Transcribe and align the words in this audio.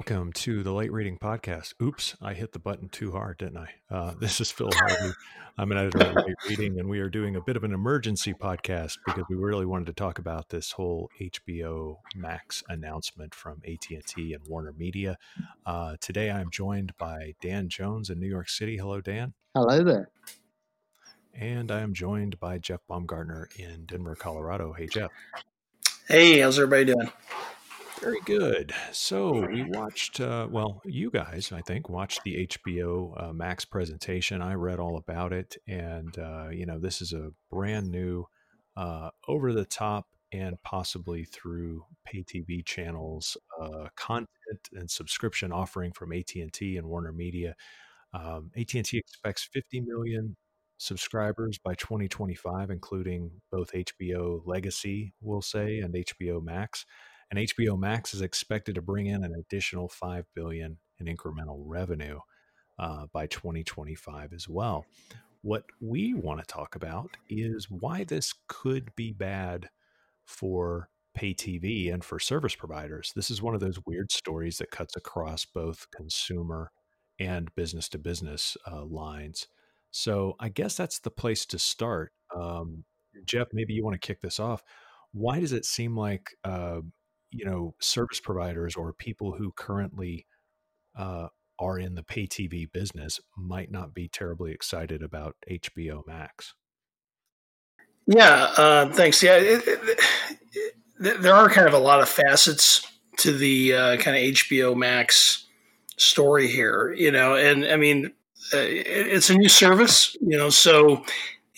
Welcome 0.00 0.32
to 0.32 0.62
the 0.62 0.72
Light 0.72 0.90
Reading 0.90 1.18
Podcast. 1.18 1.74
Oops, 1.82 2.16
I 2.22 2.32
hit 2.32 2.52
the 2.52 2.58
button 2.58 2.88
too 2.88 3.12
hard, 3.12 3.36
didn't 3.36 3.58
I? 3.58 3.68
Uh, 3.90 4.14
this 4.18 4.40
is 4.40 4.50
Phil 4.50 4.70
Harvey. 4.74 5.12
I'm 5.58 5.70
an 5.72 5.76
editor 5.76 6.02
at 6.02 6.16
Light 6.16 6.36
Reading, 6.48 6.80
and 6.80 6.88
we 6.88 7.00
are 7.00 7.10
doing 7.10 7.36
a 7.36 7.40
bit 7.42 7.54
of 7.54 7.64
an 7.64 7.74
emergency 7.74 8.32
podcast 8.32 8.96
because 9.04 9.24
we 9.28 9.36
really 9.36 9.66
wanted 9.66 9.88
to 9.88 9.92
talk 9.92 10.18
about 10.18 10.48
this 10.48 10.72
whole 10.72 11.10
HBO 11.20 11.98
Max 12.16 12.62
announcement 12.70 13.34
from 13.34 13.60
AT&T 13.70 14.32
and 14.32 14.42
Warner 14.48 14.72
Media. 14.72 15.18
Uh, 15.66 15.96
today, 16.00 16.30
I'm 16.30 16.50
joined 16.50 16.96
by 16.96 17.34
Dan 17.42 17.68
Jones 17.68 18.08
in 18.08 18.18
New 18.18 18.26
York 18.26 18.48
City. 18.48 18.78
Hello, 18.78 19.02
Dan. 19.02 19.34
Hello 19.54 19.84
there. 19.84 20.08
And 21.34 21.70
I 21.70 21.80
am 21.80 21.92
joined 21.92 22.40
by 22.40 22.56
Jeff 22.56 22.80
Baumgartner 22.88 23.50
in 23.54 23.84
Denver, 23.84 24.16
Colorado. 24.16 24.72
Hey, 24.72 24.86
Jeff. 24.86 25.10
Hey, 26.08 26.38
how's 26.38 26.58
everybody 26.58 26.86
doing? 26.86 27.12
Very 28.00 28.20
good. 28.24 28.72
So 28.92 29.46
we 29.46 29.62
watched, 29.62 30.20
uh, 30.20 30.48
well, 30.50 30.80
you 30.86 31.10
guys, 31.10 31.52
I 31.52 31.60
think, 31.60 31.90
watched 31.90 32.22
the 32.24 32.46
HBO 32.46 33.22
uh, 33.22 33.32
Max 33.34 33.66
presentation. 33.66 34.40
I 34.40 34.54
read 34.54 34.80
all 34.80 34.96
about 34.96 35.34
it. 35.34 35.58
And, 35.68 36.18
uh, 36.18 36.48
you 36.50 36.64
know, 36.64 36.78
this 36.78 37.02
is 37.02 37.12
a 37.12 37.30
brand 37.50 37.90
new, 37.90 38.24
uh, 38.74 39.10
over 39.28 39.52
the 39.52 39.66
top 39.66 40.06
and 40.32 40.56
possibly 40.62 41.24
through 41.24 41.84
pay 42.06 42.22
TV 42.22 42.64
channels 42.64 43.36
uh, 43.60 43.88
content 43.96 44.28
and 44.72 44.90
subscription 44.90 45.52
offering 45.52 45.92
from 45.92 46.14
AT&T 46.14 46.76
and 46.78 46.86
Warner 46.86 47.12
Media. 47.12 47.54
Um, 48.14 48.50
AT&T 48.56 48.96
expects 48.96 49.46
50 49.52 49.82
million 49.82 50.36
subscribers 50.78 51.58
by 51.58 51.74
2025, 51.74 52.70
including 52.70 53.30
both 53.52 53.72
HBO 53.72 54.40
Legacy, 54.46 55.12
we'll 55.20 55.42
say, 55.42 55.80
and 55.80 55.92
HBO 55.92 56.42
Max 56.42 56.86
and 57.30 57.38
HBO 57.38 57.78
Max 57.78 58.14
is 58.14 58.20
expected 58.20 58.74
to 58.74 58.82
bring 58.82 59.06
in 59.06 59.24
an 59.24 59.34
additional 59.38 59.88
five 59.88 60.26
billion 60.34 60.78
in 60.98 61.06
incremental 61.06 61.62
revenue 61.64 62.18
uh, 62.78 63.06
by 63.12 63.26
2025 63.26 64.32
as 64.32 64.48
well. 64.48 64.84
What 65.42 65.64
we 65.80 66.12
want 66.12 66.40
to 66.40 66.46
talk 66.46 66.74
about 66.74 67.16
is 67.28 67.70
why 67.70 68.04
this 68.04 68.34
could 68.48 68.94
be 68.96 69.12
bad 69.12 69.68
for 70.26 70.90
pay 71.14 71.34
TV 71.34 71.92
and 71.92 72.04
for 72.04 72.18
service 72.18 72.54
providers. 72.54 73.12
This 73.16 73.30
is 73.30 73.42
one 73.42 73.54
of 73.54 73.60
those 73.60 73.78
weird 73.86 74.12
stories 74.12 74.58
that 74.58 74.70
cuts 74.70 74.96
across 74.96 75.44
both 75.44 75.86
consumer 75.94 76.72
and 77.18 77.54
business 77.54 77.88
to 77.90 77.98
business 77.98 78.56
uh, 78.70 78.84
lines. 78.84 79.46
So 79.90 80.36
I 80.38 80.48
guess 80.48 80.76
that's 80.76 81.00
the 81.00 81.10
place 81.10 81.44
to 81.46 81.58
start. 81.58 82.12
Um, 82.34 82.84
Jeff, 83.24 83.48
maybe 83.52 83.74
you 83.74 83.84
want 83.84 84.00
to 84.00 84.06
kick 84.06 84.20
this 84.20 84.38
off. 84.38 84.62
Why 85.12 85.40
does 85.40 85.52
it 85.52 85.64
seem 85.64 85.96
like 85.96 86.30
uh, 86.44 86.80
you 87.30 87.44
know 87.44 87.74
service 87.80 88.20
providers 88.20 88.76
or 88.76 88.92
people 88.92 89.32
who 89.32 89.52
currently 89.52 90.26
uh, 90.96 91.28
are 91.58 91.78
in 91.78 91.94
the 91.94 92.02
pay 92.02 92.26
TV 92.26 92.70
business 92.70 93.20
might 93.36 93.70
not 93.70 93.94
be 93.94 94.08
terribly 94.08 94.52
excited 94.52 95.02
about 95.02 95.36
HBO 95.48 96.06
Max. 96.06 96.54
Yeah, 98.06 98.52
uh, 98.56 98.92
thanks. 98.92 99.22
Yeah, 99.22 99.36
it, 99.36 99.62
it, 99.66 100.00
it, 100.54 101.22
there 101.22 101.34
are 101.34 101.48
kind 101.48 101.68
of 101.68 101.74
a 101.74 101.78
lot 101.78 102.00
of 102.00 102.08
facets 102.08 102.86
to 103.18 103.32
the 103.32 103.74
uh, 103.74 103.96
kind 103.98 104.16
of 104.16 104.22
HBO 104.34 104.76
Max 104.76 105.46
story 105.96 106.48
here, 106.48 106.92
you 106.92 107.10
know, 107.10 107.36
and 107.36 107.64
I 107.66 107.76
mean, 107.76 108.06
uh, 108.52 108.58
it's 108.58 109.30
a 109.30 109.34
new 109.34 109.48
service, 109.48 110.16
you 110.20 110.36
know, 110.36 110.48
so 110.48 111.04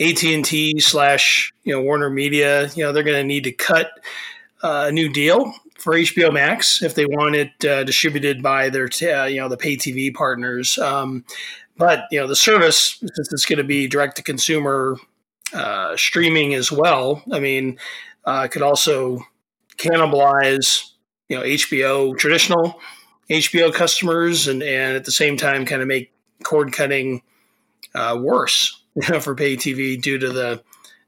AT 0.01 0.23
and 0.25 0.45
T 0.45 0.81
slash 0.81 1.53
you 1.63 1.73
know 1.73 1.81
Warner 1.81 2.11
Media, 2.11 2.69
you 2.75 2.85
know, 2.85 2.93
they're 2.93 3.03
going 3.05 3.23
to 3.23 3.25
need 3.25 3.45
to 3.45 3.53
cut 3.53 3.89
a 4.63 4.93
new 4.93 5.13
deal 5.13 5.53
for 5.79 5.95
HBO 5.95 6.33
Max 6.33 6.83
if 6.83 6.95
they 6.95 7.07
want 7.07 7.35
it 7.35 7.65
uh, 7.65 7.85
distributed 7.85 8.43
by 8.43 8.69
their 8.71 8.89
uh, 9.03 9.25
you 9.25 9.41
know 9.41 9.49
the 9.49 9.57
pay 9.57 9.77
TV 9.77 10.15
partners. 10.15 10.79
Um, 10.79 11.25
but 11.77 12.05
you 12.11 12.21
know 12.21 12.27
the 12.27 12.37
service 12.37 12.99
since 13.01 13.33
it's 13.33 13.47
going 13.47 13.59
to 13.59 13.65
be 13.65 13.89
direct 13.89 14.17
to 14.17 14.23
consumer 14.23 14.97
uh, 15.53 15.97
streaming 15.97 16.55
as 16.55 16.71
well. 16.71 17.23
I 17.33 17.41
mean, 17.41 17.79
uh, 18.25 18.49
could 18.49 18.63
also 18.63 19.25
cannibalize 19.77 20.91
you 21.29 21.37
know 21.37 21.43
HBO 21.43 22.17
traditional 22.17 22.81
HBO 23.31 23.73
customers 23.73 24.47
and 24.47 24.63
and 24.63 24.97
at 24.97 25.05
the 25.05 25.13
same 25.13 25.37
time 25.37 25.65
kind 25.65 25.83
of 25.83 25.89
make 25.89 26.13
cord 26.45 26.73
cutting 26.73 27.23
uh, 27.95 28.19
worse 28.21 28.81
you 28.95 29.09
know, 29.09 29.21
for 29.21 29.35
pay 29.35 29.57
TV 29.57 30.01
due 30.01 30.19
to 30.19 30.31
the 30.31 30.63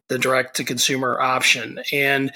the 0.09 0.19
direct 0.19 0.56
to 0.56 0.65
consumer 0.65 1.19
option 1.21 1.81
and 1.93 2.33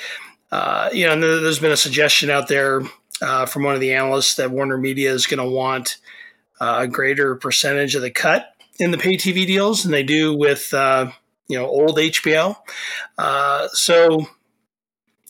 uh, 0.50 0.88
you 0.92 1.06
know, 1.06 1.40
there's 1.40 1.58
been 1.58 1.72
a 1.72 1.76
suggestion 1.76 2.30
out 2.30 2.48
there 2.48 2.82
uh, 3.20 3.46
from 3.46 3.64
one 3.64 3.74
of 3.74 3.80
the 3.80 3.92
analysts 3.92 4.36
that 4.36 4.50
Warner 4.50 4.78
Media 4.78 5.12
is 5.12 5.26
going 5.26 5.38
to 5.38 5.54
want 5.54 5.98
uh, 6.60 6.78
a 6.80 6.88
greater 6.88 7.34
percentage 7.36 7.94
of 7.94 8.02
the 8.02 8.10
cut 8.10 8.54
in 8.78 8.90
the 8.90 8.98
pay 8.98 9.16
TV 9.16 9.46
deals 9.46 9.82
than 9.82 9.92
they 9.92 10.02
do 10.02 10.36
with 10.36 10.72
uh, 10.72 11.10
you 11.48 11.58
know 11.58 11.66
old 11.66 11.96
HBO. 11.96 12.56
Uh, 13.16 13.68
so 13.72 14.26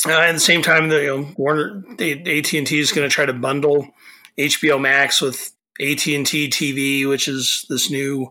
at 0.07 0.33
the 0.33 0.41
same 0.41 0.63
time, 0.63 0.89
the 0.89 1.03
you 1.03 1.19
know, 1.19 1.35
Warner 1.37 1.83
AT 1.91 2.53
and 2.55 2.67
T 2.67 2.79
is 2.79 2.93
going 2.93 3.09
to 3.09 3.13
try 3.13 3.27
to 3.27 3.33
bundle 3.33 3.89
HBO 4.37 4.81
Max 4.81 5.21
with 5.21 5.53
AT 5.81 6.07
and 6.07 6.27
T 6.27 6.49
TV, 6.49 7.09
which 7.09 7.29
is 7.29 7.67
this 7.69 7.91
new 7.91 8.31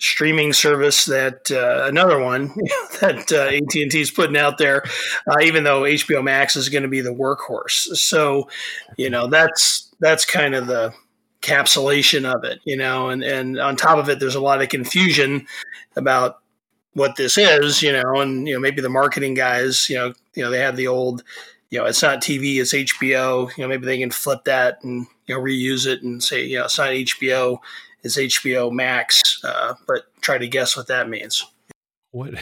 streaming 0.00 0.52
service 0.52 1.04
that 1.04 1.50
uh, 1.50 1.86
another 1.86 2.18
one 2.18 2.48
that 3.00 3.30
uh, 3.30 3.54
AT&T 3.54 4.00
is 4.00 4.10
putting 4.10 4.36
out 4.36 4.56
there 4.58 4.82
uh, 5.28 5.36
even 5.42 5.62
though 5.62 5.82
HBO 5.82 6.24
Max 6.24 6.56
is 6.56 6.70
going 6.70 6.82
to 6.82 6.88
be 6.88 7.02
the 7.02 7.14
workhorse 7.14 7.96
so 7.96 8.48
you 8.96 9.10
know 9.10 9.26
that's 9.28 9.94
that's 10.00 10.24
kind 10.24 10.54
of 10.54 10.66
the 10.66 10.92
capsulation 11.42 12.24
of 12.24 12.44
it 12.44 12.60
you 12.64 12.76
know 12.76 13.10
and 13.10 13.22
and 13.22 13.58
on 13.60 13.76
top 13.76 13.98
of 13.98 14.08
it 14.08 14.18
there's 14.20 14.34
a 14.34 14.40
lot 14.40 14.62
of 14.62 14.70
confusion 14.70 15.46
about 15.96 16.38
what 16.94 17.16
this 17.16 17.36
is 17.36 17.82
you 17.82 17.92
know 17.92 18.20
and 18.20 18.48
you 18.48 18.54
know 18.54 18.60
maybe 18.60 18.80
the 18.80 18.88
marketing 18.88 19.34
guys 19.34 19.88
you 19.90 19.96
know 19.96 20.12
you 20.34 20.42
know 20.42 20.50
they 20.50 20.60
have 20.60 20.76
the 20.76 20.86
old 20.86 21.22
you 21.68 21.78
know 21.78 21.84
it's 21.84 22.02
not 22.02 22.22
TV 22.22 22.56
it's 22.56 22.72
HBO 22.72 23.54
you 23.56 23.62
know 23.62 23.68
maybe 23.68 23.84
they 23.84 23.98
can 23.98 24.10
flip 24.10 24.44
that 24.44 24.82
and 24.82 25.06
you 25.26 25.34
know 25.34 25.40
reuse 25.40 25.86
it 25.86 26.02
and 26.02 26.22
say 26.22 26.42
you 26.44 26.58
know 26.58 26.64
it's 26.64 26.78
not 26.78 26.88
HBO 26.88 27.58
is 28.02 28.16
HBO 28.16 28.72
Max, 28.72 29.40
uh, 29.44 29.74
but 29.86 30.04
try 30.20 30.38
to 30.38 30.48
guess 30.48 30.76
what 30.76 30.88
that 30.88 31.08
means. 31.08 31.44
What? 32.10 32.34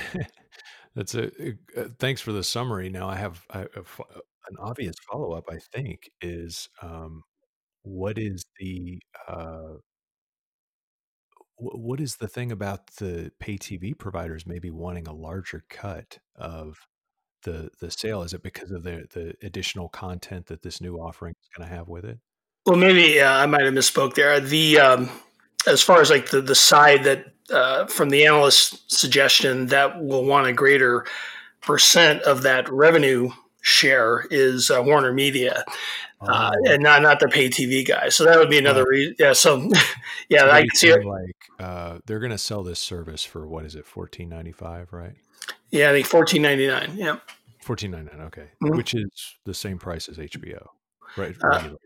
That's 0.95 1.15
a, 1.15 1.31
a, 1.77 1.89
thanks 1.99 2.21
for 2.21 2.33
the 2.33 2.43
summary. 2.43 2.89
Now 2.89 3.09
I 3.09 3.17
have, 3.17 3.45
I 3.51 3.59
have 3.59 4.01
an 4.49 4.57
obvious 4.59 4.97
follow 5.11 5.33
up. 5.33 5.45
I 5.51 5.59
think 5.73 6.11
is 6.21 6.69
um, 6.83 7.23
what 7.83 8.19
is 8.19 8.45
the 8.59 9.01
uh, 9.29 9.75
what 11.57 12.01
is 12.01 12.17
the 12.17 12.29
thing 12.29 12.53
about 12.53 12.87
the 12.99 13.33
pay 13.41 13.59
TV 13.59 13.97
providers 13.97 14.47
maybe 14.47 14.71
wanting 14.71 15.09
a 15.09 15.13
larger 15.13 15.65
cut 15.69 16.19
of 16.37 16.79
the 17.45 17.71
the 17.81 17.91
sale? 17.91 18.23
Is 18.23 18.33
it 18.33 18.43
because 18.43 18.71
of 18.71 18.83
the 18.83 19.07
the 19.13 19.35
additional 19.43 19.89
content 19.89 20.47
that 20.47 20.63
this 20.63 20.81
new 20.81 20.97
offering 20.97 21.35
is 21.41 21.49
going 21.57 21.69
to 21.69 21.75
have 21.75 21.89
with 21.89 22.05
it? 22.05 22.19
Well, 22.67 22.77
maybe 22.77 23.21
uh, 23.21 23.33
I 23.33 23.47
might 23.47 23.65
have 23.65 23.75
misspoke 23.75 24.15
there. 24.15 24.41
The 24.41 24.79
um, 24.79 25.11
as 25.69 25.83
far 25.83 26.01
as 26.01 26.11
like 26.11 26.31
the, 26.31 26.41
the 26.41 26.55
side 26.55 27.05
that 27.05 27.27
uh, 27.51 27.87
from 27.87 28.11
the 28.11 28.27
analyst 28.27 28.91
suggestion 28.91 29.67
that 29.67 30.03
will 30.03 30.25
want 30.25 30.47
a 30.47 30.53
greater 30.53 31.05
percent 31.61 32.23
of 32.23 32.43
that 32.43 32.71
revenue 32.71 33.31
share 33.61 34.27
is 34.31 34.71
uh, 34.71 34.83
Warner 34.83 35.13
Media, 35.13 35.65
uh, 36.21 36.51
oh. 36.55 36.73
and 36.73 36.83
not 36.83 37.03
not 37.03 37.21
the 37.21 37.29
pay 37.29 37.49
TV 37.49 37.87
guys. 37.87 38.17
So 38.17 38.25
that 38.25 38.39
would 38.39 38.51
be 38.51 38.59
another 38.59 38.85
reason. 38.89 39.15
Yeah. 39.19 39.33
So 39.33 39.71
yeah, 40.29 40.47
I 40.47 40.67
see 40.75 40.89
it. 40.89 41.05
Like 41.05 41.37
uh, 41.59 41.99
they're 42.07 42.21
going 42.21 42.33
to 42.33 42.39
sell 42.39 42.63
this 42.63 42.81
service 42.81 43.25
for 43.25 43.47
what 43.47 43.65
is 43.65 43.75
it, 43.75 43.87
fourteen 43.87 44.29
ninety 44.29 44.53
five, 44.53 44.93
right? 44.93 45.15
Yeah, 45.71 45.91
I 45.91 45.93
think 45.93 46.07
fourteen 46.07 46.43
ninety 46.43 46.67
nine. 46.67 46.93
Yeah. 46.97 47.19
Fourteen 47.63 47.91
ninety 47.91 48.17
nine. 48.17 48.27
Okay, 48.27 48.49
mm-hmm. 48.63 48.77
which 48.77 48.95
is 48.95 49.37
the 49.45 49.55
same 49.55 49.79
price 49.79 50.09
as 50.09 50.17
HBO, 50.17 50.67
right? 51.17 51.37
Uh, 51.43 51.61
HBO. 51.61 51.77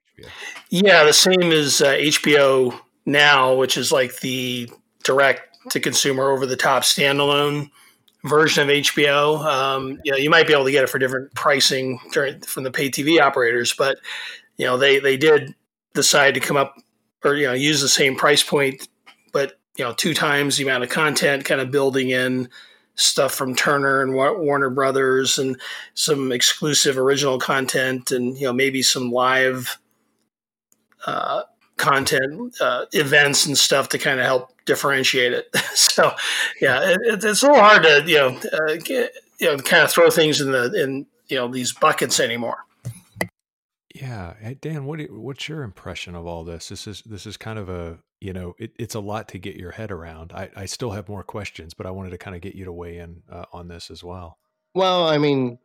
Yeah, 0.70 1.04
the 1.04 1.12
same 1.12 1.50
as 1.52 1.80
HBO 1.80 2.72
uh, 2.72 2.76
now, 3.04 3.54
which 3.54 3.76
is 3.76 3.93
like 3.93 4.20
the 4.20 4.70
direct 5.02 5.70
to 5.70 5.81
consumer 5.81 6.31
over 6.31 6.46
the 6.46 6.56
top 6.56 6.82
standalone 6.82 7.70
version 8.25 8.69
of 8.69 8.69
HBO. 8.69 9.44
Um, 9.44 10.00
you 10.04 10.12
know, 10.12 10.19
you 10.19 10.31
might 10.31 10.46
be 10.46 10.52
able 10.52 10.64
to 10.64 10.70
get 10.70 10.84
it 10.84 10.90
for 10.90 10.99
different 10.99 11.34
pricing 11.34 12.00
during, 12.12 12.40
from 12.40 12.64
the 12.64 12.70
pay 12.70 12.90
TV 12.90 13.20
operators, 13.20 13.75
but 13.75 13.99
you 14.56 14.66
know, 14.66 14.76
they 14.76 14.99
they 14.99 15.16
did 15.16 15.54
decide 15.94 16.34
to 16.34 16.40
come 16.40 16.56
up 16.56 16.76
or 17.25 17.34
you 17.34 17.46
know 17.46 17.52
use 17.52 17.81
the 17.81 17.88
same 17.88 18.16
price 18.16 18.43
point, 18.43 18.88
but 19.32 19.58
you 19.76 19.84
know, 19.84 19.93
two 19.93 20.14
times 20.14 20.56
the 20.56 20.64
amount 20.64 20.84
of 20.84 20.90
content, 20.90 21.44
kind 21.44 21.60
of 21.60 21.70
building 21.70 22.10
in 22.10 22.48
stuff 22.94 23.34
from 23.34 23.55
Turner 23.55 24.02
and 24.02 24.14
Warner 24.14 24.70
Brothers 24.70 25.38
and 25.38 25.58
some 25.94 26.31
exclusive 26.31 26.98
original 26.98 27.38
content 27.38 28.10
and 28.10 28.37
you 28.37 28.44
know 28.44 28.52
maybe 28.52 28.82
some 28.82 29.10
live 29.10 29.78
uh, 31.06 31.43
content 31.82 32.55
uh, 32.61 32.87
events 32.93 33.44
and 33.44 33.58
stuff 33.58 33.88
to 33.90 33.99
kind 33.99 34.20
of 34.20 34.26
help 34.26 34.52
differentiate 34.64 35.32
it. 35.32 35.55
so, 35.75 36.12
yeah, 36.61 36.81
it, 36.81 37.25
it's 37.25 37.43
a 37.43 37.46
little 37.46 37.61
hard 37.61 37.82
to 37.82 38.05
you 38.06 38.17
know 38.17 38.40
uh, 38.52 38.76
get, 38.76 39.12
you 39.38 39.49
know 39.49 39.58
kind 39.58 39.82
of 39.82 39.90
throw 39.90 40.08
things 40.08 40.40
in 40.40 40.52
the 40.52 40.73
in 40.82 41.06
you 41.29 41.37
know 41.37 41.49
these 41.49 41.73
buckets 41.73 42.20
anymore. 42.20 42.58
Yeah, 43.94 44.34
hey, 44.40 44.55
Dan, 44.55 44.87
what 44.87 45.00
do- 45.00 45.08
what's 45.11 45.49
your 45.49 45.62
impression 45.62 46.14
of 46.14 46.25
all 46.25 46.44
this? 46.44 46.69
This 46.69 46.87
is 46.87 47.02
this 47.02 47.26
is 47.26 47.37
kind 47.37 47.58
of 47.58 47.69
a 47.69 47.99
you 48.20 48.32
know 48.32 48.55
it, 48.58 48.73
it's 48.79 48.94
a 48.94 49.00
lot 49.00 49.29
to 49.29 49.38
get 49.38 49.56
your 49.56 49.73
head 49.73 49.90
around. 49.90 50.32
I, 50.32 50.50
I 50.55 50.67
still 50.67 50.93
have 50.93 51.08
more 51.08 51.25
questions, 51.25 51.75
but 51.75 51.84
I 51.84 51.90
wanted 51.90 52.11
to 52.11 52.19
kind 52.19 52.37
of 52.37 52.43
get 52.43 52.55
you 52.55 52.64
to 52.64 52.73
weigh 52.73 52.99
in 52.99 53.23
uh, 53.29 53.46
on 53.52 53.67
this 53.69 53.90
as 53.90 54.05
well. 54.05 54.38
Well, 54.75 55.06
I 55.06 55.19
mean, 55.19 55.58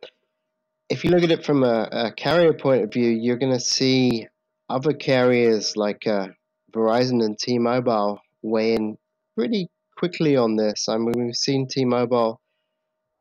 if 0.90 1.04
you 1.04 1.10
look 1.10 1.22
at 1.22 1.30
it 1.30 1.44
from 1.44 1.62
a, 1.62 1.88
a 1.90 2.12
carrier 2.12 2.52
point 2.52 2.82
of 2.82 2.92
view, 2.92 3.08
you're 3.08 3.38
going 3.38 3.52
to 3.52 3.60
see 3.60 4.26
other 4.68 4.92
carriers 4.92 5.76
like 5.76 6.06
uh, 6.06 6.28
Verizon 6.72 7.24
and 7.24 7.38
T-Mobile 7.38 8.20
weigh 8.42 8.74
in 8.74 8.96
pretty 9.36 9.68
quickly 9.96 10.36
on 10.36 10.56
this. 10.56 10.88
I 10.88 10.98
mean, 10.98 11.26
we've 11.26 11.34
seen 11.34 11.66
T-Mobile 11.68 12.40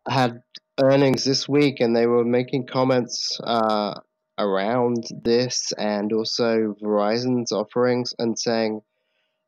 had 0.08 0.42
earnings 0.80 1.24
this 1.24 1.48
week, 1.48 1.80
and 1.80 1.96
they 1.96 2.06
were 2.06 2.26
making 2.26 2.68
comments 2.68 3.40
uh, 3.44 4.00
around 4.38 5.06
this 5.24 5.72
and 5.78 6.14
also 6.14 6.76
Verizon's 6.82 7.52
offerings 7.52 8.14
and 8.20 8.38
saying, 8.38 8.82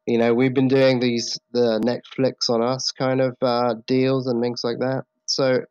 you 0.05 0.17
know, 0.17 0.33
we've 0.33 0.53
been 0.53 0.67
doing 0.67 0.99
these 0.99 1.37
the 1.51 1.79
Netflix 1.79 2.49
on 2.49 2.63
us 2.63 2.91
kind 2.91 3.21
of 3.21 3.35
uh, 3.41 3.75
deals 3.85 4.27
and 4.27 4.41
things 4.41 4.61
like 4.63 4.79
that. 4.79 5.03
So 5.25 5.61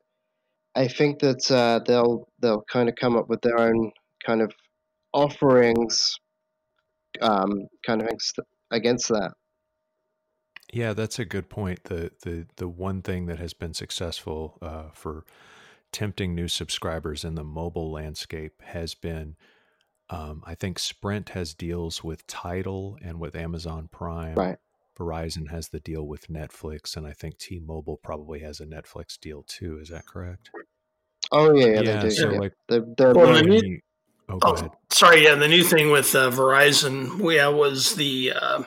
I 0.77 0.87
think 0.87 1.19
that 1.21 1.51
uh, 1.51 1.81
they'll 1.85 2.29
they'll 2.41 2.65
kind 2.71 2.89
of 2.89 2.95
come 2.95 3.17
up 3.17 3.29
with 3.29 3.41
their 3.41 3.59
own 3.59 3.91
kind 4.25 4.43
of 4.43 4.53
offerings, 5.13 6.15
um, 7.21 7.67
kind 7.87 8.03
of 8.03 8.09
against 8.71 9.09
that. 9.09 9.33
Yeah, 10.73 10.93
that's 10.93 11.19
a 11.19 11.25
good 11.25 11.49
point. 11.49 11.85
The 11.85 12.13
the 12.23 12.47
the 12.57 12.69
one 12.69 13.03
thing 13.03 13.27
that 13.27 13.39
has 13.39 13.55
been 13.55 13.75
successful 13.75 14.59
uh, 14.61 14.91
for 14.93 15.25
tempting 15.93 16.35
new 16.35 16.49
subscribers 16.49 17.25
in 17.25 17.35
the 17.35 17.45
mobile 17.45 17.91
landscape 17.91 18.61
has 18.63 18.95
been 18.95 19.37
um, 20.11 20.43
I 20.47 20.55
think 20.55 20.79
Sprint 20.79 21.31
has 21.31 21.55
deals 21.55 22.03
with 22.03 22.27
Tidal 22.27 22.99
and 23.03 23.21
with 23.21 23.37
Amazon 23.37 23.89
Prime. 23.91 24.35
Right. 24.35 24.57
Verizon 24.99 25.51
has 25.51 25.69
the 25.69 25.81
deal 25.81 26.07
with 26.07 26.29
Netflix, 26.29 26.97
and 26.97 27.07
I 27.07 27.13
think 27.13 27.39
T-Mobile 27.39 27.99
probably 28.03 28.41
has 28.41 28.61
a 28.61 28.67
Netflix 28.67 29.19
deal 29.19 29.45
too. 29.47 29.79
Is 29.81 29.91
that 29.91 30.07
correct? 30.07 30.51
Oh 31.31 31.55
yeah, 31.55 31.67
yeah, 31.67 31.81
yeah 31.83 32.03
they 32.03 32.09
do. 32.09 32.15
So 32.15 32.31
yeah. 32.33 32.39
like, 32.39 32.53
they're, 32.69 32.85
they're 32.97 33.15
well, 33.15 33.33
the 33.35 33.43
new, 33.43 33.81
oh, 34.29 34.39
oh 34.43 34.71
sorry, 34.91 35.25
yeah, 35.25 35.35
the 35.35 35.49
new 35.49 35.65
thing 35.65 35.91
with 35.91 36.15
uh, 36.15 36.31
Verizon, 36.31 37.19
yeah, 37.35 37.49
was 37.49 37.95
the 37.95 38.33
uh, 38.35 38.63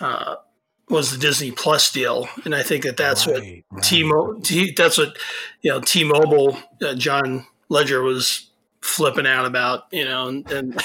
uh, 0.00 0.36
was 0.88 1.12
the 1.12 1.18
Disney 1.18 1.52
Plus 1.52 1.90
deal, 1.92 2.28
and 2.44 2.54
I 2.54 2.62
think 2.62 2.84
that 2.84 2.96
that's 2.96 3.26
right, 3.26 3.34
what 3.34 3.42
right. 3.42 3.82
T-Mobile. 3.82 4.40
T, 4.40 4.72
that's 4.76 4.98
what 4.98 5.16
you 5.62 5.70
know. 5.70 5.80
T-Mobile. 5.80 6.58
Uh, 6.82 6.94
John 6.94 7.46
Legere 7.68 8.02
was 8.02 8.50
flipping 8.80 9.26
out 9.26 9.44
about, 9.44 9.84
you 9.92 10.04
know, 10.04 10.28
and, 10.28 10.50
and 10.50 10.74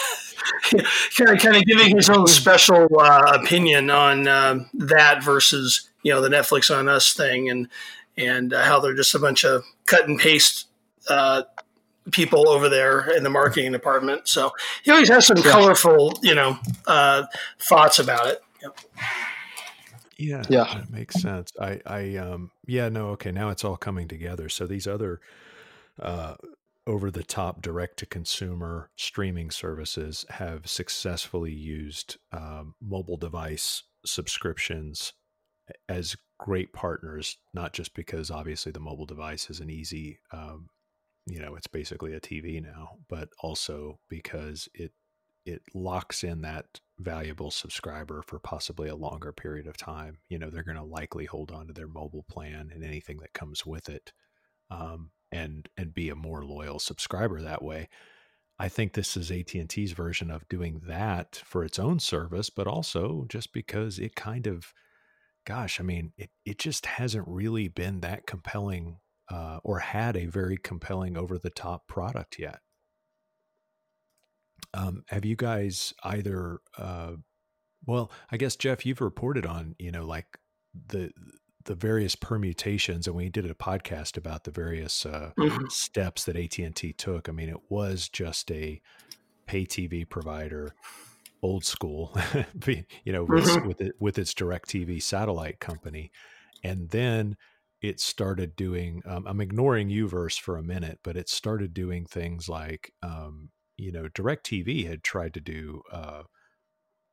kind 1.18 1.30
of 1.30 1.40
kind 1.40 1.56
of 1.56 1.66
giving 1.66 1.96
his 1.96 2.10
own 2.10 2.28
special 2.28 2.88
uh, 3.00 3.40
opinion 3.42 3.90
on 3.90 4.28
uh, 4.28 4.60
that 4.74 5.24
versus 5.24 5.90
you 6.04 6.14
know 6.14 6.22
the 6.22 6.30
Netflix 6.30 6.76
on 6.76 6.88
Us 6.88 7.14
thing, 7.14 7.50
and 7.50 7.68
and 8.18 8.54
uh, 8.54 8.64
how 8.64 8.80
they're 8.80 8.96
just 8.96 9.16
a 9.16 9.20
bunch 9.20 9.44
of 9.44 9.64
cut 9.86 10.08
and 10.08 10.20
paste 10.20 10.68
uh, 11.10 11.44
people 12.12 12.50
over 12.50 12.70
there 12.70 13.10
in 13.16 13.24
the 13.24 13.30
marketing 13.30 13.72
department. 13.72 14.28
So 14.28 14.52
he 14.84 14.92
always 14.92 15.10
has 15.10 15.26
some 15.28 15.42
colorful, 15.42 16.20
you 16.22 16.36
know, 16.36 16.58
uh, 16.88 17.24
thoughts 17.60 18.00
about 18.00 18.28
it. 18.28 18.42
Yep. 18.62 18.80
Yeah, 20.18 20.44
yeah, 20.50 20.74
that 20.76 20.90
makes 20.90 21.22
sense. 21.22 21.52
I, 21.60 21.82
I, 21.86 22.16
um, 22.16 22.52
yeah, 22.66 22.88
no, 22.88 23.10
okay, 23.10 23.32
now 23.32 23.50
it's 23.50 23.66
all 23.66 23.76
coming 23.76 24.08
together. 24.08 24.48
So 24.48 24.66
these 24.66 24.88
other, 24.88 25.20
uh, 26.02 26.36
over 26.88 27.10
the 27.12 27.24
top 27.24 27.62
direct 27.62 27.98
to 27.98 28.06
consumer 28.06 28.92
streaming 28.96 29.52
services 29.52 30.26
have 30.30 30.68
successfully 30.68 31.52
used 31.52 32.18
um, 32.32 32.76
mobile 32.80 33.18
device 33.18 33.84
subscriptions 34.06 35.14
as 35.90 36.16
great 36.38 36.72
partners, 36.74 37.38
not 37.54 37.74
just 37.74 37.96
because 37.96 38.30
obviously 38.30 38.72
the 38.72 38.80
mobile 38.80 39.08
device 39.08 39.50
is 39.50 39.60
an 39.60 39.70
easy, 39.70 40.20
um, 40.32 40.70
you 41.26 41.40
know, 41.40 41.56
it's 41.56 41.68
basically 41.68 42.14
a 42.14 42.20
TV 42.20 42.62
now, 42.62 42.98
but 43.10 43.30
also 43.40 44.00
because 44.10 44.70
it 44.74 44.92
it 45.46 45.62
locks 45.76 46.24
in 46.24 46.42
that 46.42 46.80
valuable 47.00 47.52
subscriber 47.52 48.24
for 48.24 48.40
possibly 48.40 48.90
a 48.90 48.96
longer 48.96 49.32
period 49.32 49.68
of 49.68 49.78
time. 49.78 50.18
You 50.28 50.40
know, 50.40 50.50
they're 50.50 50.64
going 50.64 50.78
to 50.78 50.84
likely 50.84 51.26
hold 51.26 51.52
on 51.52 51.68
to 51.68 51.74
their 51.74 51.88
mobile 51.88 52.26
plan 52.30 52.72
and 52.74 52.84
anything 52.84 53.18
that 53.20 53.34
comes 53.34 53.66
with 53.66 53.90
it, 53.90 54.12
um, 54.72 55.12
and 55.32 55.68
and 55.78 55.94
be 55.94 56.10
a 56.10 56.16
more 56.16 56.44
loyal 56.46 56.80
subscriber 56.80 57.42
that 57.42 57.64
way. 57.64 57.90
I 58.58 58.70
think 58.70 58.94
this 58.94 59.18
is 59.18 59.32
AT 59.32 59.54
and 59.56 59.70
T's 59.70 59.92
version 59.92 60.32
of 60.32 60.48
doing 60.48 60.82
that 60.88 61.42
for 61.46 61.64
its 61.64 61.78
own 61.80 62.00
service, 62.00 62.50
but 62.50 62.68
also 62.68 63.26
just 63.28 63.52
because 63.52 64.00
it 64.00 64.16
kind 64.16 64.48
of, 64.48 64.74
gosh, 65.46 65.80
I 65.80 65.84
mean, 65.84 66.14
it 66.18 66.30
it 66.46 66.58
just 66.60 66.86
hasn't 66.86 67.28
really 67.28 67.68
been 67.68 68.02
that 68.02 68.28
compelling 68.28 68.98
uh, 69.30 69.60
or 69.64 69.80
had 69.80 70.16
a 70.16 70.26
very 70.26 70.58
compelling 70.58 71.18
over 71.18 71.38
the 71.38 71.50
top 71.50 71.88
product 71.88 72.38
yet. 72.40 72.60
Um, 74.74 75.04
have 75.08 75.26
you 75.26 75.36
guys 75.36 75.94
either? 76.04 76.60
Uh, 76.78 77.14
well, 77.86 78.12
I 78.32 78.38
guess 78.38 78.56
Jeff, 78.56 78.86
you've 78.86 79.02
reported 79.02 79.46
on 79.46 79.76
you 79.80 79.92
know 79.92 80.06
like 80.06 80.26
the 80.88 81.12
the 81.66 81.76
various 81.76 82.16
permutations, 82.16 83.08
and 83.08 83.16
we 83.16 83.30
did 83.30 83.50
a 83.50 83.54
podcast 83.54 84.18
about 84.18 84.44
the 84.44 84.52
various 84.52 85.06
uh, 85.06 85.32
mm-hmm. 85.38 85.66
steps 85.70 86.26
that 86.26 86.36
AT 86.38 86.58
and 86.60 86.76
T 86.76 86.94
took. 86.94 87.28
I 87.28 87.32
mean, 87.32 87.50
it 87.50 87.70
was 87.70 88.08
just 88.08 88.52
a 88.52 88.82
pay 89.48 89.66
TV 89.66 90.08
provider, 90.08 90.76
old 91.42 91.66
school, 91.66 92.16
you 92.68 93.14
know, 93.14 93.24
with, 93.24 93.46
mm-hmm. 93.46 93.68
with, 93.68 93.82
it, 93.82 93.96
with 94.00 94.18
its 94.18 94.34
DirecTV 94.34 95.02
satellite 95.02 95.60
company, 95.60 96.12
and 96.64 96.90
then 96.90 97.36
it 97.88 98.00
started 98.00 98.56
doing. 98.56 99.02
Um, 99.06 99.26
I'm 99.28 99.42
ignoring 99.42 99.90
U-verse 99.90 100.38
for 100.38 100.58
a 100.58 100.64
minute, 100.64 101.00
but 101.04 101.18
it 101.18 101.30
started 101.30 101.74
doing 101.74 102.06
things 102.06 102.50
like 102.50 102.92
um, 103.02 103.50
you 103.78 103.92
know, 103.92 104.08
DirecTV 104.08 104.88
had 104.88 105.04
tried 105.04 105.34
to 105.34 105.42
do, 105.42 105.82
uh, 105.92 106.24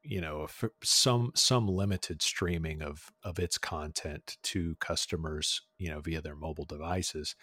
you 0.03 0.21
know, 0.21 0.49
some 0.83 1.33
some 1.35 1.69
limited 1.69 2.23
streaming 2.23 2.83
of 2.83 3.11
of 3.23 3.39
its 3.39 3.59
content 3.59 4.37
to 4.45 4.77
customers, 4.81 5.63
you 5.79 5.89
know, 5.89 6.01
via 6.01 6.21
their 6.21 6.37
mobile 6.37 6.65
devices, 6.65 7.35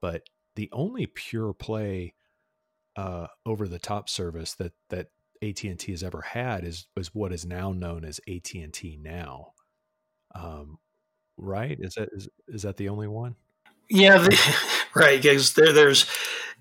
but 0.00 0.22
the 0.56 0.68
only 0.72 1.06
pure 1.06 1.52
play 1.52 2.14
uh, 2.96 3.26
over 3.44 3.66
the 3.66 3.78
top 3.78 4.08
service 4.08 4.54
that 4.54 4.72
that 4.90 5.08
AT 5.42 5.64
and 5.64 5.78
T 5.78 5.92
has 5.92 6.02
ever 6.02 6.22
had 6.22 6.64
is 6.64 6.86
is 6.96 7.14
what 7.14 7.32
is 7.32 7.44
now 7.44 7.72
known 7.72 8.04
as 8.04 8.20
AT 8.28 8.54
and 8.54 8.72
T 8.72 8.98
Now. 9.00 9.52
Um, 10.34 10.78
right? 11.36 11.76
Is 11.80 11.94
that 11.94 12.08
is, 12.12 12.28
is 12.48 12.62
that 12.62 12.76
the 12.76 12.88
only 12.88 13.08
one? 13.08 13.36
Yeah, 13.88 14.18
the, 14.18 14.56
right. 14.94 15.20
Because 15.20 15.54
there, 15.54 15.72
there's 15.72 16.06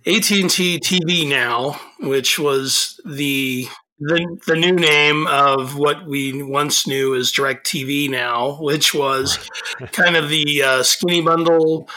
AT 0.05 0.29
and 0.31 0.49
T 0.49 0.79
TV 0.79 1.27
now, 1.27 1.79
which 1.99 2.37
was 2.37 2.99
the 3.05 3.67
the 3.99 4.39
the 4.47 4.55
new 4.55 4.73
name 4.73 5.27
of 5.27 5.77
what 5.77 6.05
we 6.05 6.43
once 6.43 6.85
knew 6.87 7.15
as 7.15 7.31
DirecTV 7.31 8.09
now, 8.09 8.61
which 8.61 8.93
was 8.93 9.37
kind 9.91 10.15
of 10.15 10.29
the 10.29 10.63
uh, 10.63 10.83
skinny 10.83 11.21
bundle 11.21 11.87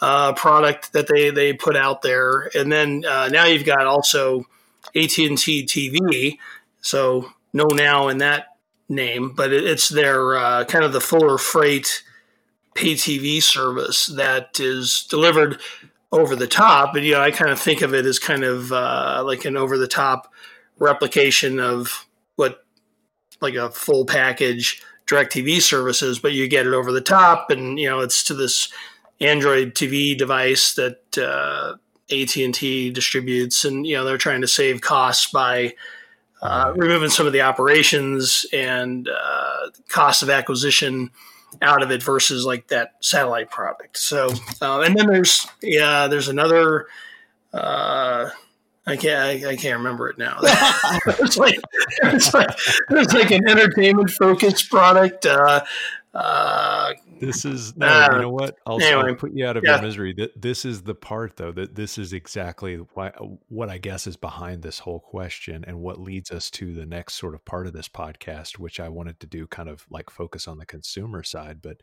uh, 0.00 0.32
product 0.32 0.92
that 0.92 1.06
they 1.06 1.30
they 1.30 1.52
put 1.52 1.76
out 1.76 2.02
there, 2.02 2.50
and 2.54 2.72
then 2.72 3.04
uh, 3.08 3.28
now 3.28 3.44
you've 3.44 3.64
got 3.64 3.86
also 3.86 4.40
AT 4.96 5.16
and 5.18 5.38
T 5.38 5.64
TV. 5.64 6.38
So 6.80 7.30
no 7.52 7.66
now 7.66 8.08
in 8.08 8.18
that 8.18 8.56
name, 8.88 9.32
but 9.36 9.52
it, 9.52 9.64
it's 9.64 9.88
their 9.88 10.36
uh, 10.36 10.64
kind 10.64 10.84
of 10.84 10.92
the 10.92 11.00
fuller 11.00 11.38
freight 11.38 12.02
pay 12.74 12.94
TV 12.94 13.42
service 13.42 14.06
that 14.06 14.58
is 14.60 15.06
delivered 15.08 15.60
over 16.10 16.36
the 16.36 16.46
top. 16.46 16.92
But 16.92 17.02
you 17.02 17.12
know, 17.12 17.20
I 17.20 17.30
kind 17.30 17.50
of 17.50 17.60
think 17.60 17.82
of 17.82 17.94
it 17.94 18.06
as 18.06 18.18
kind 18.18 18.44
of 18.44 18.72
uh, 18.72 19.22
like 19.24 19.44
an 19.44 19.56
over 19.56 19.78
the 19.78 19.88
top 19.88 20.32
replication 20.78 21.60
of 21.60 22.06
what 22.36 22.64
like 23.40 23.54
a 23.54 23.70
full 23.70 24.04
package 24.04 24.82
direct 25.06 25.34
DirecTV 25.34 25.60
services, 25.60 26.18
but 26.18 26.32
you 26.32 26.48
get 26.48 26.66
it 26.66 26.72
over 26.72 26.92
the 26.92 27.00
top, 27.00 27.50
and 27.50 27.78
you 27.78 27.88
know 27.88 28.00
it's 28.00 28.24
to 28.24 28.34
this 28.34 28.72
Android 29.20 29.74
TV 29.74 30.16
device 30.16 30.74
that 30.74 31.18
uh, 31.18 31.74
AT 32.10 32.36
and 32.36 32.54
T 32.54 32.90
distributes, 32.90 33.64
and 33.64 33.86
you 33.86 33.96
know 33.96 34.04
they're 34.04 34.18
trying 34.18 34.40
to 34.40 34.48
save 34.48 34.80
costs 34.80 35.30
by 35.30 35.74
uh, 36.40 36.72
removing 36.76 37.10
some 37.10 37.26
of 37.26 37.32
the 37.32 37.42
operations 37.42 38.46
and 38.52 39.08
uh, 39.08 39.68
cost 39.88 40.22
of 40.22 40.30
acquisition 40.30 41.10
out 41.60 41.82
of 41.82 41.90
it 41.90 42.02
versus 42.02 42.44
like 42.44 42.68
that 42.68 42.94
satellite 43.00 43.50
product. 43.50 43.98
So, 43.98 44.30
uh, 44.60 44.80
and 44.80 44.96
then 44.96 45.06
there's 45.06 45.46
yeah, 45.60 46.08
there's 46.08 46.28
another. 46.28 46.86
Uh, 47.52 48.30
I 48.86 48.96
can't. 48.96 49.44
I, 49.44 49.50
I, 49.50 49.56
can't 49.56 49.78
remember 49.78 50.08
it 50.08 50.18
now. 50.18 50.38
it's 50.42 51.36
like 51.36 51.60
it's 52.02 52.32
like 52.32 52.48
it's 52.90 53.12
like 53.12 53.30
an 53.30 53.48
entertainment 53.48 54.10
focused 54.10 54.70
product. 54.70 55.26
Uh, 55.26 55.64
Uh, 56.14 56.92
this 57.22 57.44
is 57.44 57.76
no, 57.76 57.86
uh, 57.86 58.08
you 58.12 58.22
know 58.22 58.30
what? 58.30 58.56
I'll, 58.66 58.80
anyway, 58.82 59.10
I'll 59.10 59.14
put 59.14 59.32
you 59.32 59.46
out 59.46 59.56
of 59.56 59.64
yeah. 59.64 59.74
your 59.74 59.82
misery. 59.82 60.12
That 60.12 60.40
this 60.40 60.64
is 60.64 60.82
the 60.82 60.94
part, 60.94 61.36
though, 61.36 61.52
that 61.52 61.74
this 61.74 61.96
is 61.96 62.12
exactly 62.12 62.76
why 62.94 63.12
what 63.48 63.70
I 63.70 63.78
guess 63.78 64.06
is 64.06 64.16
behind 64.16 64.62
this 64.62 64.80
whole 64.80 65.00
question, 65.00 65.64
and 65.66 65.80
what 65.80 66.00
leads 66.00 66.30
us 66.30 66.50
to 66.52 66.74
the 66.74 66.84
next 66.84 67.14
sort 67.14 67.34
of 67.34 67.44
part 67.44 67.66
of 67.66 67.72
this 67.72 67.88
podcast, 67.88 68.58
which 68.58 68.80
I 68.80 68.88
wanted 68.88 69.20
to 69.20 69.26
do, 69.26 69.46
kind 69.46 69.68
of 69.68 69.86
like 69.88 70.10
focus 70.10 70.48
on 70.48 70.58
the 70.58 70.66
consumer 70.66 71.22
side, 71.22 71.62
but 71.62 71.78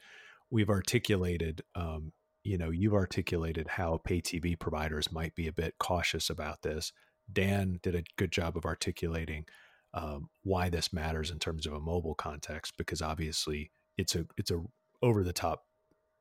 we've 0.51 0.69
articulated, 0.69 1.61
um, 1.75 2.11
you 2.43 2.57
know, 2.57 2.69
you've 2.69 2.93
articulated 2.93 3.67
how 3.67 3.97
pay 4.03 4.21
TV 4.21 4.59
providers 4.59 5.11
might 5.11 5.35
be 5.35 5.47
a 5.47 5.53
bit 5.53 5.75
cautious 5.79 6.29
about 6.29 6.61
this. 6.63 6.91
Dan 7.31 7.79
did 7.81 7.95
a 7.95 8.03
good 8.17 8.31
job 8.31 8.57
of 8.57 8.65
articulating 8.65 9.45
um, 9.93 10.29
why 10.43 10.69
this 10.69 10.93
matters 10.93 11.31
in 11.31 11.39
terms 11.39 11.65
of 11.65 11.73
a 11.73 11.79
mobile 11.79 12.15
context, 12.15 12.73
because 12.77 13.01
obviously 13.01 13.71
it's 13.97 14.15
a 14.15 14.25
it's 14.37 14.51
a 14.51 14.61
over 15.01 15.23
the 15.23 15.33
top 15.33 15.65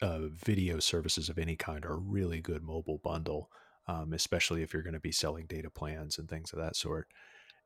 uh, 0.03 0.29
video 0.29 0.79
services 0.81 1.29
of 1.29 1.39
any 1.39 1.57
kind 1.57 1.85
are 1.85 1.95
a 1.95 1.99
really 1.99 2.41
good 2.41 2.63
mobile 2.63 2.99
bundle, 2.99 3.51
um, 3.89 4.13
especially 4.13 4.63
if 4.63 4.73
you're 4.73 4.83
going 4.83 4.95
to 4.95 5.01
be 5.01 5.13
selling 5.13 5.47
data 5.47 5.71
plans 5.71 6.19
and 6.19 6.29
things 6.29 6.53
of 6.53 6.59
that 6.59 6.77
sort. 6.77 7.09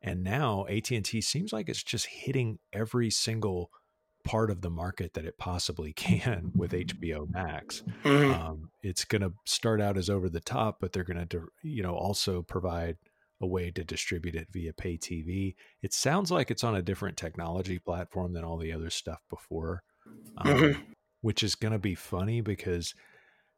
And 0.01 0.23
now 0.25 0.67
AT 0.69 0.97
and 0.97 1.05
T 1.05 1.21
seems 1.21 1.53
like 1.53 1.69
it's 1.69 1.83
just 1.83 2.07
hitting 2.07 2.59
every 2.73 3.11
single 3.11 3.71
part 4.25 4.51
of 4.51 4.61
the 4.61 4.71
market 4.71 5.15
that 5.15 5.25
it 5.25 5.39
possibly 5.39 5.93
can 5.95 6.53
with 6.57 6.75
HBO 6.75 7.27
Max. 7.27 7.83
mhm. 8.05 8.33
Um, 8.33 8.71
it's 8.83 9.05
going 9.05 9.23
to 9.23 9.35
start 9.47 9.81
out 9.81 9.97
as 9.99 10.09
over 10.11 10.29
the 10.29 10.41
top, 10.41 10.79
but 10.81 10.93
they're 10.93 11.05
going 11.05 11.27
to, 11.29 11.49
you 11.63 11.83
know, 11.83 11.95
also 11.95 12.43
provide 12.43 12.99
a 13.41 13.47
way 13.47 13.71
to 13.73 13.83
distribute 13.85 14.37
it 14.37 14.49
via 14.53 14.73
pay 14.73 14.97
TV. 14.97 15.57
It 15.83 15.93
sounds 15.93 16.31
like 16.31 16.51
it's 16.51 16.63
on 16.65 16.77
a 16.77 16.83
different 16.83 17.17
technology 17.17 17.79
platform 17.81 18.33
than 18.33 18.45
all 18.45 18.59
the 18.59 18.73
other 18.73 18.91
stuff 18.91 19.21
before, 19.29 19.83
um, 20.37 20.73
Mhm. 20.73 20.93
Which 21.23 21.43
is 21.43 21.55
going 21.55 21.73
to 21.73 21.79
be 21.79 21.95
funny 21.95 22.41
because 22.41 22.95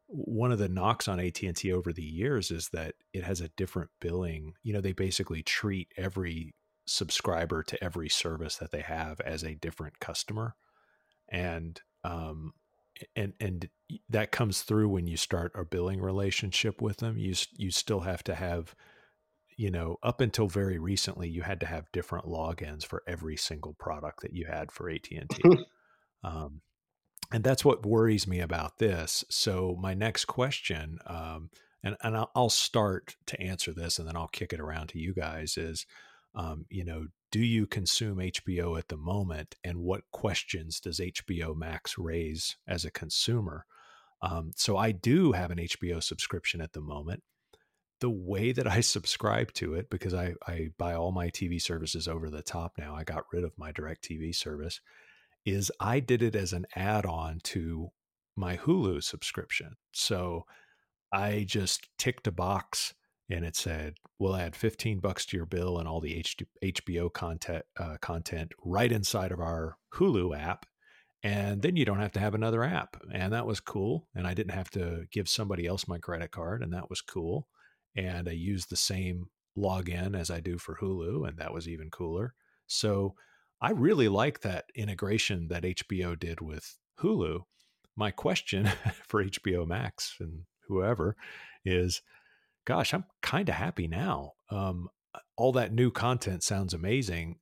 one 0.07 0.51
of 0.51 0.59
the 0.59 0.69
knocks 0.69 1.07
on 1.07 1.19
AT&T 1.19 1.71
over 1.73 1.91
the 1.91 2.03
years 2.03 2.51
is 2.51 2.69
that 2.69 2.93
it 3.11 3.23
has 3.23 3.41
a 3.41 3.49
different 3.57 3.89
billing. 3.99 4.53
You 4.63 4.73
know, 4.73 4.81
they 4.81 4.93
basically 4.93 5.43
treat 5.43 5.89
every 5.97 6.53
subscriber 6.87 7.63
to 7.63 7.83
every 7.83 8.07
service 8.07 8.57
that 8.57 8.71
they 8.71 8.81
have 8.81 9.19
as 9.21 9.43
a 9.43 9.55
different 9.55 9.99
customer. 9.99 10.55
And 11.27 11.81
um 12.03 12.53
and 13.15 13.33
and 13.39 13.67
that 14.09 14.31
comes 14.31 14.61
through 14.61 14.89
when 14.89 15.07
you 15.07 15.17
start 15.17 15.51
a 15.55 15.65
billing 15.65 15.99
relationship 15.99 16.81
with 16.81 16.97
them. 16.97 17.17
You 17.17 17.33
you 17.57 17.71
still 17.71 18.01
have 18.01 18.23
to 18.25 18.35
have 18.35 18.75
you 19.57 19.71
know, 19.71 19.97
up 20.03 20.21
until 20.21 20.47
very 20.47 20.77
recently, 20.77 21.29
you 21.29 21.41
had 21.41 21.59
to 21.61 21.65
have 21.65 21.91
different 21.91 22.25
logins 22.25 22.85
for 22.85 23.03
every 23.07 23.37
single 23.37 23.73
product 23.73 24.21
that 24.21 24.33
you 24.33 24.45
had 24.45 24.71
for 24.71 24.89
AT 24.89 25.07
and 25.11 25.29
T, 25.29 25.41
um, 26.23 26.61
and 27.31 27.43
that's 27.43 27.65
what 27.65 27.85
worries 27.85 28.27
me 28.27 28.39
about 28.39 28.77
this. 28.77 29.23
So 29.29 29.77
my 29.79 29.93
next 29.93 30.25
question, 30.25 30.99
um, 31.05 31.49
and 31.83 31.95
and 32.01 32.25
I'll, 32.35 32.49
start 32.49 33.15
to 33.27 33.41
answer 33.41 33.73
this, 33.73 33.99
and 33.99 34.07
then 34.07 34.15
I'll 34.15 34.27
kick 34.27 34.53
it 34.53 34.59
around 34.59 34.87
to 34.89 34.99
you 34.99 35.13
guys. 35.13 35.57
Is 35.57 35.85
um, 36.33 36.65
you 36.69 36.83
know, 36.83 37.07
do 37.31 37.39
you 37.39 37.67
consume 37.67 38.17
HBO 38.17 38.77
at 38.77 38.87
the 38.87 38.97
moment, 38.97 39.55
and 39.63 39.79
what 39.79 40.09
questions 40.11 40.79
does 40.79 40.99
HBO 40.99 41.55
Max 41.55 41.97
raise 41.97 42.57
as 42.67 42.85
a 42.85 42.91
consumer? 42.91 43.65
Um, 44.21 44.51
so 44.55 44.77
I 44.77 44.91
do 44.91 45.33
have 45.33 45.51
an 45.51 45.59
HBO 45.59 46.01
subscription 46.01 46.61
at 46.61 46.73
the 46.73 46.81
moment 46.81 47.21
the 47.99 48.09
way 48.09 48.51
that 48.51 48.67
I 48.67 48.81
subscribe 48.81 49.53
to 49.53 49.73
it, 49.73 49.89
because 49.89 50.13
I, 50.13 50.33
I 50.47 50.69
buy 50.77 50.93
all 50.93 51.11
my 51.11 51.29
TV 51.29 51.61
services 51.61 52.07
over 52.07 52.29
the 52.29 52.41
top 52.41 52.73
now, 52.77 52.95
I 52.95 53.03
got 53.03 53.25
rid 53.31 53.43
of 53.43 53.57
my 53.57 53.71
DirecTV 53.71 54.35
service, 54.35 54.81
is 55.45 55.71
I 55.79 55.99
did 55.99 56.21
it 56.21 56.35
as 56.35 56.53
an 56.53 56.65
add 56.75 57.05
on 57.05 57.39
to 57.43 57.89
my 58.35 58.57
Hulu 58.57 59.03
subscription. 59.03 59.75
So 59.91 60.45
I 61.13 61.45
just 61.47 61.87
ticked 61.97 62.27
a 62.27 62.31
box 62.31 62.93
and 63.29 63.45
it 63.45 63.55
said, 63.55 63.95
we'll 64.19 64.35
add 64.35 64.55
15 64.55 64.99
bucks 64.99 65.25
to 65.27 65.37
your 65.37 65.45
bill 65.45 65.79
and 65.79 65.87
all 65.87 66.01
the 66.01 66.23
HBO 66.63 67.11
content, 67.11 67.65
uh, 67.79 67.97
content 68.01 68.51
right 68.63 68.91
inside 68.91 69.31
of 69.31 69.39
our 69.39 69.77
Hulu 69.93 70.37
app. 70.37 70.65
And 71.23 71.61
then 71.61 71.75
you 71.75 71.85
don't 71.85 72.01
have 72.01 72.11
to 72.13 72.19
have 72.19 72.35
another 72.35 72.63
app. 72.63 72.97
And 73.11 73.33
that 73.33 73.47
was 73.47 73.59
cool. 73.59 74.07
And 74.13 74.27
I 74.27 74.33
didn't 74.33 74.53
have 74.53 74.69
to 74.71 75.05
give 75.11 75.27
somebody 75.27 75.65
else 75.65 75.87
my 75.87 75.97
credit 75.97 76.31
card. 76.31 76.61
And 76.61 76.73
that 76.73 76.89
was 76.89 77.01
cool 77.01 77.47
and 77.95 78.27
I 78.27 78.33
used 78.33 78.69
the 78.69 78.75
same 78.75 79.29
login 79.57 80.19
as 80.19 80.29
I 80.29 80.39
do 80.39 80.57
for 80.57 80.75
Hulu, 80.75 81.27
and 81.27 81.37
that 81.37 81.53
was 81.53 81.67
even 81.67 81.89
cooler. 81.89 82.33
So 82.67 83.15
I 83.65 83.71
really 83.71 84.09
like 84.09 84.41
that 84.41 84.65
integration 84.75 85.47
that 85.47 85.63
HBO 85.63 86.19
did 86.19 86.39
with 86.39 86.77
Hulu. 86.99 87.39
My 87.95 88.11
question 88.11 88.69
for 89.07 89.25
HBO 89.25 89.65
Max 89.65 90.17
and 90.19 90.43
whoever 90.67 91.15
is 91.65 92.03
gosh, 92.67 92.93
I'm 92.93 93.05
kind 93.23 93.49
of 93.49 93.55
happy 93.55 93.87
now. 93.87 94.33
Um, 94.51 94.89
all 95.35 95.51
that 95.53 95.73
new 95.73 95.89
content 95.89 96.43
sounds 96.43 96.75
amazing. 96.75 97.37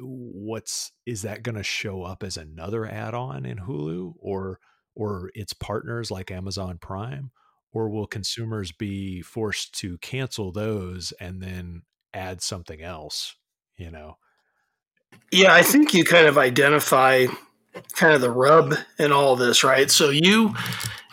What's 0.00 0.90
is 1.06 1.22
that 1.22 1.44
going 1.44 1.54
to 1.54 1.62
show 1.62 2.02
up 2.02 2.24
as 2.24 2.36
another 2.36 2.84
add-on 2.84 3.46
in 3.46 3.58
Hulu 3.58 4.14
or 4.18 4.58
or 4.96 5.30
its 5.34 5.52
partners 5.52 6.10
like 6.10 6.32
Amazon 6.32 6.78
Prime? 6.78 7.30
or 7.70 7.90
will 7.90 8.06
consumers 8.06 8.72
be 8.72 9.20
forced 9.20 9.78
to 9.78 9.98
cancel 9.98 10.50
those 10.50 11.12
and 11.20 11.42
then 11.42 11.82
add 12.14 12.40
something 12.40 12.80
else 12.80 13.36
you 13.76 13.90
know 13.90 14.16
Yeah, 15.30 15.52
I 15.52 15.62
think 15.62 15.92
you 15.92 16.04
kind 16.04 16.26
of 16.26 16.38
identify 16.38 17.26
kind 17.94 18.14
of 18.14 18.20
the 18.20 18.30
rub 18.30 18.74
in 18.98 19.12
all 19.12 19.36
this, 19.36 19.62
right? 19.64 19.90
So 19.90 20.10
you 20.10 20.54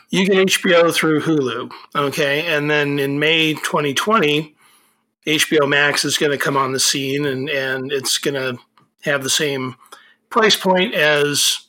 you 0.10 0.26
get 0.26 0.48
HBO 0.48 0.94
through 0.94 1.22
Hulu, 1.22 1.72
okay, 1.96 2.46
and 2.48 2.70
then 2.70 3.00
in 3.00 3.20
May 3.20 3.54
2020, 3.54 4.56
HBO 5.28 5.68
Max 5.68 6.06
is 6.06 6.18
going 6.18 6.32
to 6.32 6.38
come 6.38 6.56
on 6.58 6.72
the 6.74 6.80
scene, 6.80 7.26
and 7.26 7.50
and 7.50 7.92
it's 7.92 8.18
going 8.18 8.36
to 8.36 8.62
have 9.04 9.24
the 9.24 9.30
same 9.30 9.76
price 10.30 10.56
point 10.56 10.94
as 10.94 11.68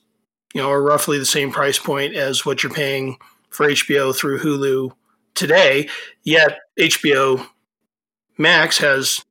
you 0.55 0.63
know, 0.63 0.71
or 0.71 0.83
roughly 0.83 1.19
the 1.19 1.27
same 1.27 1.53
price 1.53 1.79
point 1.79 2.15
as 2.15 2.47
what 2.47 2.63
you're 2.63 2.73
paying 2.73 3.19
for 3.51 3.67
HBO 3.69 4.17
through 4.17 4.41
Hulu 4.41 4.93
today. 5.35 5.89
Yet 6.25 6.61
HBO 6.79 7.49
Max 8.39 8.79
has 8.79 9.26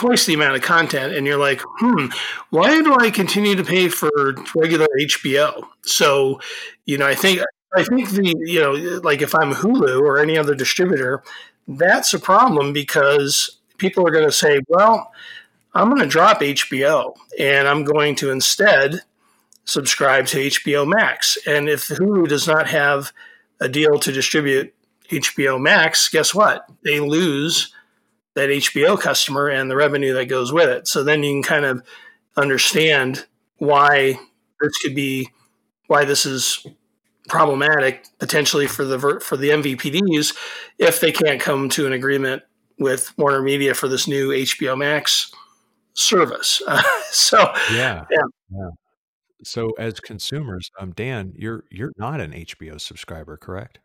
twice 0.00 0.24
the 0.24 0.32
amount 0.32 0.56
of 0.56 0.62
content, 0.62 1.12
and 1.12 1.26
you're 1.26 1.36
like, 1.36 1.60
hmm, 1.78 2.06
why 2.48 2.80
do 2.80 2.96
I 2.98 3.10
continue 3.10 3.54
to 3.54 3.62
pay 3.62 3.90
for 3.90 4.10
regular 4.54 4.86
HBO? 4.98 5.62
So, 5.82 6.40
you 6.86 6.96
know, 6.96 7.06
I 7.06 7.14
think 7.14 7.42
I 7.76 7.84
think 7.84 8.08
the 8.08 8.34
you 8.38 8.60
know, 8.60 8.72
like 9.04 9.20
if 9.20 9.34
I'm 9.34 9.52
Hulu 9.52 10.00
or 10.00 10.18
any 10.18 10.38
other 10.38 10.54
distributor, 10.54 11.22
that's 11.68 12.14
a 12.14 12.18
problem 12.18 12.72
because 12.72 13.58
people 13.76 14.06
are 14.06 14.10
going 14.10 14.24
to 14.24 14.32
say, 14.32 14.60
well, 14.68 15.12
I'm 15.74 15.90
going 15.90 16.00
to 16.00 16.08
drop 16.08 16.40
HBO 16.40 17.14
and 17.38 17.68
I'm 17.68 17.84
going 17.84 18.14
to 18.16 18.30
instead 18.30 19.02
subscribe 19.66 20.26
to 20.28 20.38
HBO 20.38 20.88
Max. 20.88 21.36
And 21.46 21.68
if 21.68 21.88
Hulu 21.88 22.26
does 22.26 22.48
not 22.48 22.68
have 22.68 23.12
a 23.60 23.68
deal 23.68 23.98
to 23.98 24.10
distribute 24.10 24.72
HBO 25.10 25.60
Max, 25.60 26.08
guess 26.08 26.34
what? 26.34 26.64
They 26.84 27.00
lose 27.00 27.74
that 28.40 28.48
HBO 28.48 28.98
customer 28.98 29.48
and 29.48 29.70
the 29.70 29.76
revenue 29.76 30.14
that 30.14 30.26
goes 30.26 30.52
with 30.52 30.68
it. 30.68 30.88
So 30.88 31.04
then 31.04 31.22
you 31.22 31.34
can 31.34 31.42
kind 31.42 31.64
of 31.66 31.82
understand 32.36 33.26
why 33.58 34.18
this 34.60 34.78
could 34.78 34.94
be 34.94 35.28
why 35.88 36.04
this 36.04 36.24
is 36.24 36.66
problematic 37.28 38.06
potentially 38.18 38.66
for 38.66 38.84
the 38.84 39.20
for 39.20 39.36
the 39.36 39.50
MVPDs 39.50 40.34
if 40.78 41.00
they 41.00 41.12
can't 41.12 41.40
come 41.40 41.68
to 41.70 41.86
an 41.86 41.92
agreement 41.92 42.42
with 42.78 43.16
Warner 43.18 43.42
Media 43.42 43.74
for 43.74 43.88
this 43.88 44.08
new 44.08 44.30
HBO 44.30 44.76
Max 44.76 45.30
service. 45.92 46.62
Uh, 46.66 46.82
so 47.10 47.38
yeah, 47.72 48.06
yeah. 48.10 48.18
yeah. 48.50 48.70
So 49.44 49.70
as 49.78 50.00
consumers, 50.00 50.70
um, 50.78 50.92
Dan, 50.92 51.34
you're 51.36 51.64
you're 51.70 51.92
not 51.98 52.20
an 52.20 52.32
HBO 52.32 52.80
subscriber, 52.80 53.36
correct? 53.36 53.80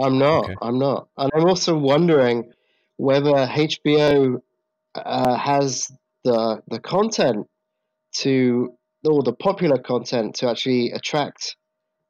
I'm 0.00 0.18
not. 0.18 0.44
Okay. 0.44 0.54
I'm 0.62 0.78
not. 0.78 1.08
And 1.16 1.30
I'm 1.34 1.46
also 1.46 1.76
wondering 1.76 2.52
whether 2.96 3.30
HBO 3.32 4.40
uh, 4.94 5.36
has 5.36 5.90
the 6.24 6.62
the 6.68 6.80
content 6.80 7.46
to 8.18 8.74
or 9.04 9.22
the 9.22 9.32
popular 9.32 9.78
content 9.78 10.34
to 10.36 10.48
actually 10.48 10.90
attract 10.90 11.56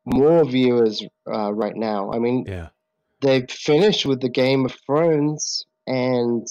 more 0.06 0.44
viewers 0.44 1.02
uh, 1.30 1.52
right 1.52 1.74
now. 1.76 2.12
I 2.12 2.18
mean, 2.18 2.44
Yeah. 2.46 2.68
they've 3.20 3.50
finished 3.50 4.06
with 4.06 4.20
the 4.20 4.28
Game 4.30 4.64
of 4.64 4.74
Thrones, 4.86 5.66
and 5.86 6.46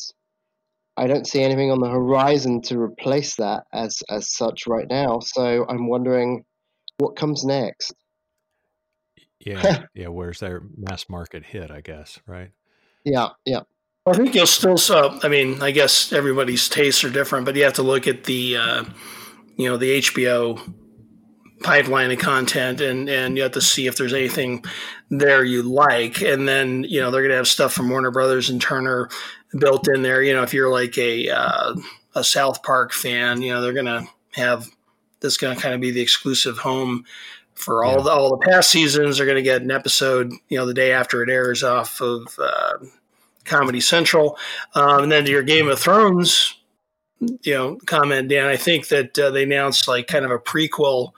I 0.98 1.08
don't 1.08 1.26
see 1.26 1.42
anything 1.42 1.72
on 1.72 1.80
the 1.80 1.90
horizon 1.90 2.62
to 2.64 2.78
replace 2.80 3.36
that 3.38 3.64
as 3.74 4.04
as 4.10 4.30
such 4.30 4.68
right 4.68 4.88
now. 4.90 5.20
So 5.20 5.66
I'm 5.68 5.88
wondering 5.88 6.46
what 6.98 7.16
comes 7.16 7.44
next. 7.44 7.94
Yeah, 9.40 9.84
yeah. 9.94 10.08
Where's 10.08 10.40
their 10.40 10.62
mass 10.78 11.10
market 11.10 11.44
hit? 11.46 11.72
I 11.72 11.82
guess, 11.82 12.20
right? 12.28 12.52
Yeah, 13.04 13.30
yeah. 13.46 13.62
I 14.08 14.14
think 14.14 14.36
you'll 14.36 14.46
still 14.46 14.78
so. 14.78 15.20
I 15.24 15.30
mean, 15.30 15.62
I 15.64 15.72
guess 15.72 16.14
everybody's 16.14 16.70
tastes 16.70 17.04
are 17.04 17.10
different, 17.10 17.46
but 17.46 17.56
you 17.56 17.64
have 17.64 17.74
to 17.74 17.84
look 17.84 18.08
at 18.08 18.26
the, 18.26 18.56
uh, 18.56 18.84
you 19.58 19.68
know, 19.68 19.78
the 19.78 19.98
HBO 19.98 20.62
pipeline 21.62 22.12
of 22.12 22.20
content 22.20 22.82
and 22.82 23.10
and 23.10 23.38
you 23.38 23.44
have 23.44 23.54
to 23.54 23.62
see 23.62 23.88
if 23.88 23.98
there's 23.98 24.14
anything 24.14 24.64
there 25.10 25.44
you 25.44 25.64
like 25.64 26.22
and 26.22 26.48
then 26.48 26.84
you 26.84 27.00
know 27.00 27.10
they're 27.10 27.22
going 27.22 27.32
to 27.32 27.38
have 27.38 27.48
stuff 27.48 27.74
from 27.74 27.90
Warner 27.90 28.12
Brothers 28.12 28.50
and 28.50 28.62
Turner 28.62 29.10
built 29.58 29.88
in 29.88 30.04
there 30.04 30.22
you 30.22 30.34
know 30.34 30.44
if 30.44 30.54
you're 30.54 30.70
like 30.70 30.98
a 30.98 31.30
uh, 31.30 31.74
a 32.14 32.24
South 32.24 32.62
Park 32.62 32.92
fan 32.92 33.42
you 33.42 33.52
know 33.52 33.62
they're 33.62 33.74
going 33.74 33.86
to 33.86 34.06
have 34.34 34.68
this 35.22 35.38
going 35.38 35.56
to 35.56 35.62
kind 35.62 35.74
of 35.74 35.82
be 35.82 35.92
the 35.92 36.02
exclusive 36.02 36.58
home 36.58 37.06
for 37.56 37.84
all 37.84 37.98
yeah. 37.98 38.04
the 38.04 38.12
all 38.12 38.38
the 38.38 38.46
past 38.46 38.70
seasons 38.70 39.18
they're 39.18 39.26
going 39.26 39.36
to 39.36 39.42
get 39.42 39.62
an 39.62 39.72
episode 39.72 40.34
you 40.50 40.58
know 40.58 40.66
the 40.66 40.74
day 40.74 40.92
after 40.92 41.24
it 41.24 41.30
airs 41.30 41.64
off 41.64 42.02
of 42.02 42.38
uh, 42.38 42.78
Comedy 43.46 43.80
Central 43.80 44.38
um, 44.74 45.04
and 45.04 45.12
then 45.12 45.26
your 45.26 45.44
Game 45.44 45.70
of 45.70 45.80
Thrones 45.80 46.56
you 47.20 47.54
know 47.54 47.78
comment 47.86 48.30
Dan 48.30 48.48
I 48.48 48.58
think 48.58 48.90
that 48.90 49.18
uh, 49.18 49.30
they 49.32 49.44
announced 49.44 49.88
like 49.88 50.08
kind 50.08 50.26
of 50.26 50.32
a 50.32 50.40
prequel 50.40 51.14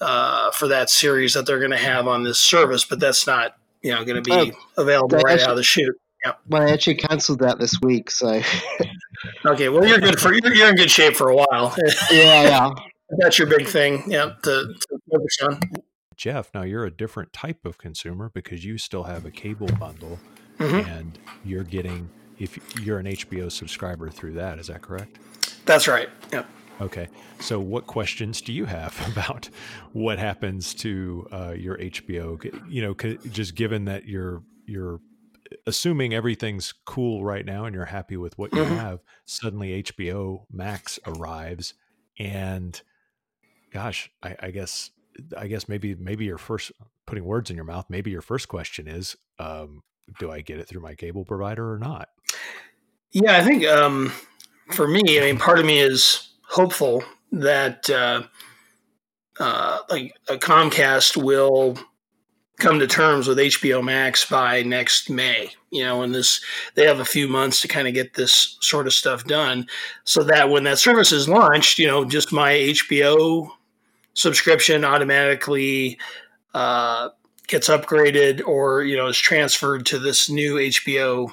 uh, 0.00 0.50
for 0.50 0.68
that 0.68 0.90
series 0.90 1.34
that 1.34 1.46
they're 1.46 1.58
going 1.58 1.70
to 1.70 1.76
have 1.76 2.06
on 2.06 2.24
this 2.24 2.38
service, 2.38 2.84
but 2.84 3.00
that's 3.00 3.26
not 3.26 3.56
you 3.82 3.90
know 3.90 4.04
going 4.04 4.22
to 4.22 4.22
be 4.22 4.32
oh, 4.32 4.82
available 4.82 5.18
right 5.18 5.34
actually, 5.34 5.44
out 5.44 5.50
of 5.50 5.56
the 5.56 5.62
chute. 5.62 5.96
Yeah. 6.24 6.32
Well, 6.48 6.62
I 6.62 6.70
actually 6.70 6.96
canceled 6.96 7.40
that 7.40 7.58
this 7.58 7.80
week, 7.82 8.10
so. 8.10 8.40
okay, 9.46 9.68
well 9.68 9.86
you're 9.86 9.98
good 9.98 10.20
for 10.20 10.32
you're, 10.32 10.54
you're 10.54 10.68
in 10.68 10.74
good 10.74 10.90
shape 10.90 11.16
for 11.16 11.30
a 11.30 11.36
while. 11.36 11.74
yeah, 12.10 12.42
yeah. 12.42 12.70
That's 13.18 13.38
your 13.38 13.46
big 13.46 13.66
thing, 13.66 14.02
yeah, 14.06 14.32
to, 14.42 14.74
to 14.74 14.98
focus 15.10 15.38
on. 15.42 15.60
Jeff, 16.16 16.50
now 16.54 16.62
you're 16.62 16.84
a 16.84 16.90
different 16.90 17.32
type 17.32 17.64
of 17.64 17.76
consumer 17.76 18.30
because 18.32 18.64
you 18.64 18.78
still 18.78 19.04
have 19.04 19.24
a 19.24 19.30
cable 19.30 19.68
bundle, 19.78 20.18
mm-hmm. 20.58 20.88
and 20.88 21.18
you're 21.44 21.64
getting 21.64 22.08
if 22.38 22.58
you're 22.80 22.98
an 22.98 23.06
HBO 23.06 23.50
subscriber 23.50 24.10
through 24.10 24.34
that. 24.34 24.58
Is 24.58 24.66
that 24.68 24.82
correct? 24.82 25.18
That's 25.64 25.88
right. 25.88 26.08
Yep. 26.32 26.46
Okay. 26.80 27.08
So, 27.40 27.60
what 27.60 27.86
questions 27.86 28.40
do 28.40 28.52
you 28.52 28.64
have 28.64 29.00
about 29.12 29.48
what 29.92 30.18
happens 30.18 30.74
to 30.74 31.26
uh, 31.30 31.54
your 31.56 31.78
HBO? 31.78 32.62
You 32.68 32.82
know, 32.82 33.16
just 33.30 33.54
given 33.54 33.84
that 33.86 34.06
you're 34.06 34.42
you're 34.66 35.00
assuming 35.66 36.14
everything's 36.14 36.72
cool 36.84 37.24
right 37.24 37.44
now 37.44 37.64
and 37.64 37.74
you're 37.74 37.84
happy 37.84 38.16
with 38.16 38.36
what 38.38 38.52
you 38.52 38.62
mm-hmm. 38.62 38.74
have, 38.74 39.00
suddenly 39.24 39.82
HBO 39.82 40.44
Max 40.50 40.98
arrives, 41.06 41.74
and 42.18 42.80
gosh, 43.72 44.10
I, 44.22 44.36
I, 44.40 44.50
guess 44.50 44.90
I 45.36 45.46
guess 45.46 45.68
maybe 45.68 45.94
maybe 45.94 46.24
your 46.24 46.38
first 46.38 46.72
putting 47.06 47.24
words 47.24 47.50
in 47.50 47.56
your 47.56 47.64
mouth. 47.64 47.86
Maybe 47.88 48.10
your 48.10 48.22
first 48.22 48.48
question 48.48 48.88
is, 48.88 49.16
um, 49.38 49.82
do 50.18 50.30
I 50.30 50.40
get 50.40 50.58
it 50.58 50.68
through 50.68 50.82
my 50.82 50.94
cable 50.94 51.24
provider 51.24 51.72
or 51.72 51.78
not? 51.78 52.08
Yeah, 53.12 53.36
I 53.36 53.42
think 53.42 53.64
um, 53.64 54.12
for 54.72 54.88
me, 54.88 55.18
I 55.18 55.22
mean, 55.22 55.38
part 55.38 55.58
of 55.58 55.66
me 55.66 55.78
is 55.78 56.28
hopeful 56.48 57.04
that 57.32 57.88
uh, 57.90 58.22
uh, 59.38 59.78
like 59.90 60.14
a 60.28 60.36
Comcast 60.36 61.16
will 61.16 61.78
come 62.58 62.78
to 62.78 62.86
terms 62.86 63.26
with 63.26 63.38
HBO 63.38 63.82
Max 63.82 64.24
by 64.24 64.62
next 64.62 65.10
May. 65.10 65.50
You 65.70 65.84
know, 65.84 66.02
and 66.02 66.14
this 66.14 66.40
they 66.74 66.86
have 66.86 67.00
a 67.00 67.04
few 67.04 67.28
months 67.28 67.60
to 67.60 67.68
kind 67.68 67.88
of 67.88 67.94
get 67.94 68.14
this 68.14 68.56
sort 68.60 68.86
of 68.86 68.92
stuff 68.92 69.24
done, 69.24 69.66
so 70.04 70.22
that 70.24 70.50
when 70.50 70.64
that 70.64 70.78
service 70.78 71.12
is 71.12 71.28
launched, 71.28 71.78
you 71.78 71.86
know, 71.86 72.04
just 72.04 72.32
my 72.32 72.52
HBO 72.52 73.48
subscription 74.14 74.84
automatically 74.84 75.98
uh, 76.54 77.08
gets 77.46 77.68
upgraded 77.68 78.46
or 78.46 78.82
you 78.82 78.96
know 78.96 79.06
is 79.06 79.18
transferred 79.18 79.86
to 79.86 79.98
this 79.98 80.28
new 80.30 80.56
HBO 80.56 81.30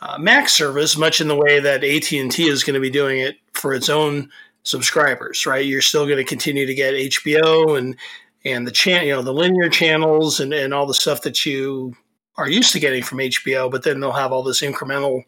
uh, 0.00 0.18
Max 0.18 0.52
service, 0.52 0.96
much 0.96 1.20
in 1.20 1.28
the 1.28 1.36
way 1.36 1.60
that 1.60 1.84
AT 1.84 2.12
and 2.12 2.30
T 2.30 2.48
is 2.48 2.64
going 2.64 2.74
to 2.74 2.80
be 2.80 2.90
doing 2.90 3.20
it 3.20 3.36
for 3.52 3.72
its 3.72 3.88
own 3.88 4.30
subscribers. 4.62 5.46
Right, 5.46 5.64
you're 5.64 5.82
still 5.82 6.06
going 6.06 6.18
to 6.18 6.24
continue 6.24 6.66
to 6.66 6.74
get 6.74 6.94
HBO 6.94 7.78
and 7.78 7.96
and 8.44 8.66
the 8.66 8.72
channel, 8.72 9.06
you 9.06 9.12
know, 9.14 9.22
the 9.22 9.32
linear 9.32 9.68
channels 9.68 10.40
and 10.40 10.52
and 10.52 10.74
all 10.74 10.86
the 10.86 10.94
stuff 10.94 11.22
that 11.22 11.46
you 11.46 11.94
are 12.36 12.48
used 12.48 12.72
to 12.72 12.80
getting 12.80 13.02
from 13.02 13.18
HBO, 13.18 13.70
but 13.70 13.84
then 13.84 14.00
they'll 14.00 14.12
have 14.12 14.32
all 14.32 14.42
this 14.42 14.62
incremental 14.62 15.22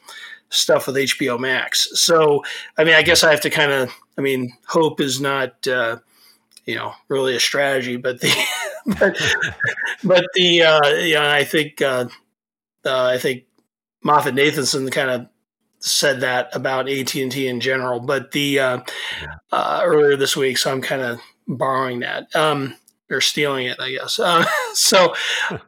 stuff 0.51 0.87
with 0.87 0.97
HBO 0.97 1.39
Max. 1.39 1.89
So, 1.95 2.45
I 2.77 2.85
mean, 2.85 2.95
I 2.95 3.03
guess 3.03 3.23
I 3.23 3.31
have 3.31 3.41
to 3.43 3.51
kind 3.51 3.73
of, 3.73 3.91
I 4.19 4.21
mean, 4.21 4.53
hope 4.67 5.01
is 5.01 5.21
not, 5.21 5.67
uh, 5.67 5.99
you 6.65 6.75
know, 6.75 6.93
really 7.09 7.37
a 7.37 7.41
strategy, 7.41 7.97
but 7.97 8.21
the, 8.21 8.33
but, 8.87 9.17
but 10.05 10.25
the, 10.35 10.63
uh, 10.63 10.89
yeah, 11.01 11.33
I 11.33 11.45
think, 11.45 11.83
uh, 11.83 12.09
uh, 12.85 13.07
I 13.07 13.19
think 13.19 13.45
MoffettNathanson 14.05 14.91
kind 14.93 15.11
of 15.11 15.27
said 15.81 16.21
that 16.21 16.55
about 16.55 16.89
AT 16.89 17.15
and 17.15 17.31
T 17.31 17.47
in 17.47 17.61
general, 17.61 18.01
but 18.01 18.33
the 18.33 18.59
uh, 18.59 18.81
uh, 19.53 19.81
earlier 19.85 20.17
this 20.17 20.37
week, 20.37 20.59
so 20.59 20.73
I'm 20.73 20.83
kind 20.83 21.03
of 21.03 21.21
borrowing 21.47 22.01
that 22.01 22.35
um, 22.35 22.75
or 23.11 23.21
stealing 23.21 23.67
it, 23.67 23.79
I 23.81 23.93
guess. 23.93 24.19
Uh, 24.19 24.45
so, 24.73 25.15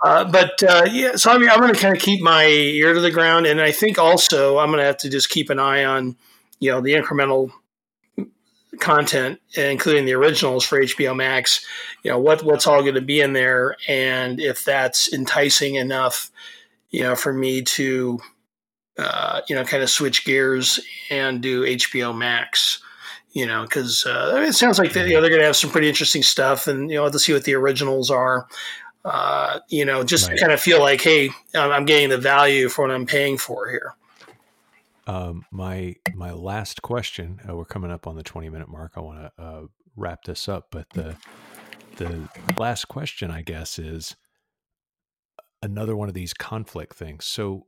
uh, 0.03 0.25
but 0.31 0.63
uh, 0.63 0.87
yeah, 0.91 1.17
so 1.17 1.31
I 1.31 1.39
mean, 1.39 1.49
I'm 1.49 1.61
going 1.61 1.75
to 1.75 1.81
kind 1.81 1.97
of 1.97 2.03
keep 2.03 2.23
my 2.23 2.47
ear 2.47 2.95
to 2.95 3.01
the 3.01 3.11
ground, 3.11 3.47
and 3.47 3.61
I 3.61 3.73
think 3.73 3.99
also 3.99 4.59
I'm 4.59 4.69
going 4.69 4.79
to 4.79 4.85
have 4.85 4.99
to 4.99 5.11
just 5.11 5.31
keep 5.31 5.51
an 5.51 5.59
eye 5.59 5.85
on, 5.85 6.17
you 6.61 6.71
know, 6.71 6.81
the 6.81 6.95
incremental 6.95 7.51
content, 8.81 9.41
including 9.55 10.05
the 10.05 10.15
originals 10.15 10.65
for 10.65 10.81
HBO 10.81 11.17
Max. 11.17 11.65
You 12.03 12.11
know, 12.11 12.19
what 12.19 12.43
what's 12.43 12.67
all 12.67 12.83
going 12.83 12.95
to 12.95 13.01
be 13.01 13.21
in 13.21 13.33
there, 13.33 13.77
and 13.89 14.41
if 14.41 14.65
that's 14.65 15.13
enticing 15.13 15.77
enough 15.77 16.31
you 16.91 17.03
know, 17.03 17.15
for 17.15 17.33
me 17.33 17.63
to, 17.63 18.19
uh, 18.99 19.43
you 19.49 19.55
know, 19.55 19.65
kind 19.65 19.83
of 19.83 19.91
switch 19.91 20.25
gears 20.25 20.81
and 21.11 21.41
do 21.41 21.65
HBO 21.65 22.17
Max, 22.17 22.81
you 23.33 23.47
know, 23.47 23.63
because 23.63 24.07
uh, 24.07 24.45
it 24.47 24.55
sounds 24.55 24.79
like 24.79 24.93
they, 24.93 25.07
you 25.07 25.15
know, 25.15 25.21
they're 25.21 25.31
going 25.31 25.41
to 25.41 25.47
have 25.47 25.57
some 25.57 25.71
pretty 25.71 25.89
interesting 25.89 26.23
stuff, 26.23 26.67
and 26.67 26.91
you 26.91 26.97
know, 26.97 27.09
to 27.09 27.19
see 27.19 27.33
what 27.33 27.45
the 27.45 27.55
originals 27.55 28.11
are. 28.11 28.47
Uh, 29.05 29.61
you 29.69 29.85
know, 29.85 30.03
just 30.03 30.29
right. 30.29 30.41
kind 30.41 30.53
of 30.53 30.61
feel 30.61 30.81
like, 30.81 31.01
hey, 31.01 31.31
I'm 31.55 31.87
getting 31.87 32.09
the 32.09 32.19
value 32.19 32.69
for 32.69 32.83
what 32.83 32.91
I'm 32.91 33.07
paying 33.07 33.39
for 33.39 33.71
here. 33.71 33.95
Um, 35.09 35.47
my 35.51 35.97
my 36.15 36.33
last 36.33 36.83
question. 36.83 37.41
Uh, 37.49 37.57
we're 37.57 37.65
coming 37.65 37.91
up 37.91 38.07
on 38.07 38.15
the 38.15 38.23
20 38.23 38.51
minute 38.51 38.69
mark. 38.69 38.93
I 38.95 39.01
want 39.01 39.19
to 39.21 39.43
uh, 39.43 39.63
wrap 39.97 40.25
this 40.25 40.49
up, 40.49 40.67
but 40.71 40.91
the 40.91 41.17
the 41.97 42.29
last 42.59 42.87
question, 42.89 43.31
I 43.31 43.41
guess, 43.41 43.79
is 43.79 44.17
another 45.63 45.97
one 45.97 46.09
of 46.09 46.15
these 46.15 46.35
conflict 46.35 46.95
things. 46.95 47.25
So, 47.25 47.67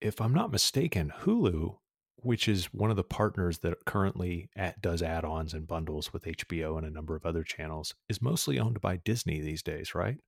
if 0.00 0.20
I'm 0.20 0.34
not 0.34 0.50
mistaken, 0.50 1.12
Hulu, 1.22 1.76
which 2.16 2.48
is 2.48 2.66
one 2.74 2.90
of 2.90 2.96
the 2.96 3.04
partners 3.04 3.58
that 3.58 3.84
currently 3.86 4.50
at, 4.56 4.82
does 4.82 5.00
add-ons 5.00 5.54
and 5.54 5.68
bundles 5.68 6.12
with 6.12 6.24
HBO 6.24 6.76
and 6.76 6.86
a 6.86 6.90
number 6.90 7.14
of 7.14 7.24
other 7.24 7.44
channels, 7.44 7.94
is 8.08 8.20
mostly 8.20 8.58
owned 8.58 8.80
by 8.80 8.96
Disney 8.96 9.40
these 9.40 9.62
days, 9.62 9.94
right? 9.94 10.18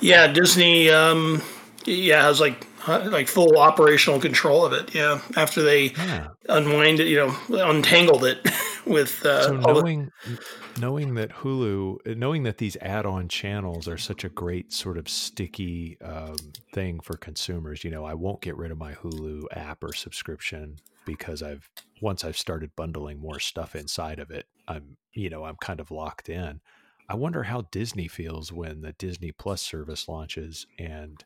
Yeah, 0.00 0.28
Disney. 0.28 0.88
Um, 0.88 1.42
yeah, 1.86 2.22
has 2.22 2.40
like 2.40 2.66
like 2.86 3.28
full 3.28 3.58
operational 3.58 4.20
control 4.20 4.64
of 4.64 4.72
it. 4.72 4.94
Yeah, 4.94 5.20
after 5.36 5.62
they 5.62 5.86
yeah. 5.90 6.28
unwind 6.48 7.00
it, 7.00 7.08
you 7.08 7.16
know, 7.16 7.36
untangled 7.50 8.24
it 8.24 8.46
with. 8.86 9.24
Uh, 9.24 9.42
so 9.42 9.56
knowing 9.56 10.10
the- 10.26 10.38
knowing 10.80 11.14
that 11.14 11.30
Hulu, 11.30 12.16
knowing 12.16 12.42
that 12.44 12.58
these 12.58 12.76
add-on 12.80 13.28
channels 13.28 13.88
are 13.88 13.98
such 13.98 14.24
a 14.24 14.28
great 14.28 14.72
sort 14.72 14.98
of 14.98 15.08
sticky 15.08 15.98
um, 16.00 16.36
thing 16.72 17.00
for 17.00 17.16
consumers, 17.16 17.84
you 17.84 17.90
know, 17.90 18.04
I 18.04 18.14
won't 18.14 18.40
get 18.40 18.56
rid 18.56 18.70
of 18.70 18.78
my 18.78 18.94
Hulu 18.94 19.44
app 19.52 19.84
or 19.84 19.92
subscription 19.92 20.78
because 21.04 21.42
I've 21.42 21.68
once 22.00 22.24
I've 22.24 22.38
started 22.38 22.74
bundling 22.76 23.20
more 23.20 23.40
stuff 23.40 23.74
inside 23.74 24.18
of 24.18 24.30
it, 24.30 24.46
I'm 24.68 24.96
you 25.12 25.30
know 25.30 25.44
I'm 25.44 25.56
kind 25.60 25.80
of 25.80 25.90
locked 25.90 26.28
in. 26.28 26.60
I 27.08 27.14
wonder 27.14 27.42
how 27.44 27.62
Disney 27.70 28.08
feels 28.08 28.52
when 28.52 28.80
the 28.80 28.92
Disney 28.92 29.32
Plus 29.32 29.60
service 29.60 30.08
launches 30.08 30.66
and 30.78 31.22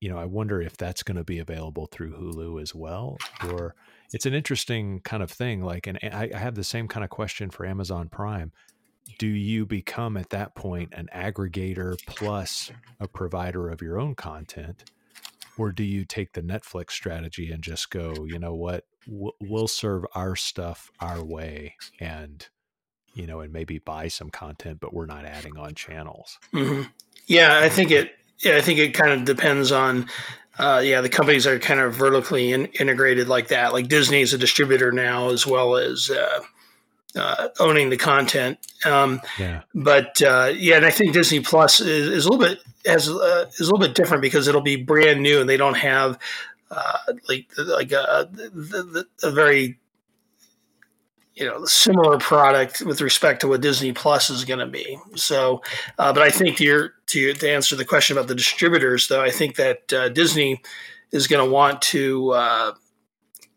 you 0.00 0.08
know, 0.08 0.18
I 0.18 0.24
wonder 0.24 0.60
if 0.60 0.76
that's 0.76 1.02
going 1.02 1.16
to 1.16 1.24
be 1.24 1.38
available 1.38 1.86
through 1.86 2.12
Hulu 2.14 2.60
as 2.60 2.74
well, 2.74 3.18
or 3.48 3.74
it's 4.12 4.26
an 4.26 4.34
interesting 4.34 5.00
kind 5.00 5.22
of 5.22 5.30
thing. 5.30 5.62
Like, 5.62 5.86
and 5.86 5.98
I, 6.02 6.30
I 6.34 6.38
have 6.38 6.54
the 6.54 6.64
same 6.64 6.88
kind 6.88 7.04
of 7.04 7.10
question 7.10 7.50
for 7.50 7.66
Amazon 7.66 8.08
Prime. 8.08 8.52
Do 9.18 9.26
you 9.26 9.66
become 9.66 10.16
at 10.16 10.30
that 10.30 10.54
point 10.54 10.94
an 10.94 11.08
aggregator 11.14 11.96
plus 12.06 12.70
a 12.98 13.06
provider 13.06 13.68
of 13.68 13.82
your 13.82 14.00
own 14.00 14.14
content? 14.14 14.90
Or 15.56 15.70
do 15.70 15.84
you 15.84 16.04
take 16.04 16.32
the 16.32 16.42
Netflix 16.42 16.92
strategy 16.92 17.52
and 17.52 17.62
just 17.62 17.90
go, 17.90 18.24
you 18.26 18.38
know 18.38 18.54
what, 18.54 18.86
we'll 19.06 19.68
serve 19.68 20.04
our 20.14 20.34
stuff 20.34 20.90
our 21.00 21.22
way 21.22 21.76
and, 22.00 22.48
you 23.14 23.26
know, 23.26 23.40
and 23.40 23.52
maybe 23.52 23.78
buy 23.78 24.08
some 24.08 24.30
content, 24.30 24.80
but 24.80 24.92
we're 24.92 25.06
not 25.06 25.24
adding 25.24 25.56
on 25.56 25.74
channels? 25.74 26.40
Mm-hmm. 26.52 26.88
Yeah, 27.26 27.60
I 27.60 27.68
think 27.68 27.90
it 27.90 28.12
yeah, 28.44 28.56
I 28.56 28.60
think 28.60 28.78
it 28.78 28.94
kind 28.94 29.12
of 29.12 29.24
depends 29.24 29.72
on, 29.72 30.08
uh, 30.58 30.82
yeah, 30.84 31.00
the 31.00 31.08
companies 31.08 31.46
are 31.46 31.58
kind 31.58 31.80
of 31.80 31.94
vertically 31.94 32.52
in, 32.52 32.66
integrated 32.66 33.28
like 33.28 33.48
that. 33.48 33.72
Like 33.72 33.88
Disney 33.88 34.20
is 34.20 34.32
a 34.32 34.38
distributor 34.38 34.92
now, 34.92 35.30
as 35.30 35.46
well 35.46 35.76
as 35.76 36.10
uh, 36.10 36.40
uh, 37.16 37.48
owning 37.58 37.90
the 37.90 37.96
content. 37.96 38.58
Um, 38.84 39.20
yeah. 39.38 39.62
But 39.74 40.20
uh, 40.22 40.52
yeah, 40.54 40.76
and 40.76 40.86
I 40.86 40.90
think 40.90 41.12
Disney 41.12 41.40
Plus 41.40 41.80
is, 41.80 42.08
is 42.08 42.26
a 42.26 42.30
little 42.30 42.46
bit 42.46 42.60
has 42.86 43.08
uh, 43.08 43.46
is 43.54 43.60
a 43.60 43.64
little 43.64 43.78
bit 43.78 43.94
different 43.94 44.22
because 44.22 44.48
it'll 44.48 44.60
be 44.60 44.76
brand 44.76 45.22
new 45.22 45.40
and 45.40 45.48
they 45.48 45.56
don't 45.56 45.76
have 45.76 46.18
uh, 46.70 46.98
like 47.28 47.46
like 47.56 47.92
a, 47.92 48.28
a 49.22 49.30
very 49.30 49.78
you 51.34 51.44
know 51.44 51.64
similar 51.64 52.18
product 52.18 52.82
with 52.82 53.00
respect 53.00 53.40
to 53.40 53.48
what 53.48 53.60
Disney 53.60 53.92
Plus 53.92 54.30
is 54.30 54.44
going 54.44 54.60
to 54.60 54.66
be. 54.66 54.98
So, 55.16 55.62
uh, 55.98 56.12
but 56.12 56.22
I 56.22 56.30
think 56.30 56.58
to, 56.58 56.64
your, 56.64 56.94
to 57.06 57.32
to 57.34 57.50
answer 57.50 57.76
the 57.76 57.84
question 57.84 58.16
about 58.16 58.28
the 58.28 58.34
distributors, 58.34 59.08
though, 59.08 59.22
I 59.22 59.30
think 59.30 59.56
that 59.56 59.92
uh, 59.92 60.08
Disney 60.10 60.62
is 61.10 61.26
going 61.26 61.44
to 61.44 61.50
want 61.50 61.82
to 61.82 62.30
uh, 62.30 62.72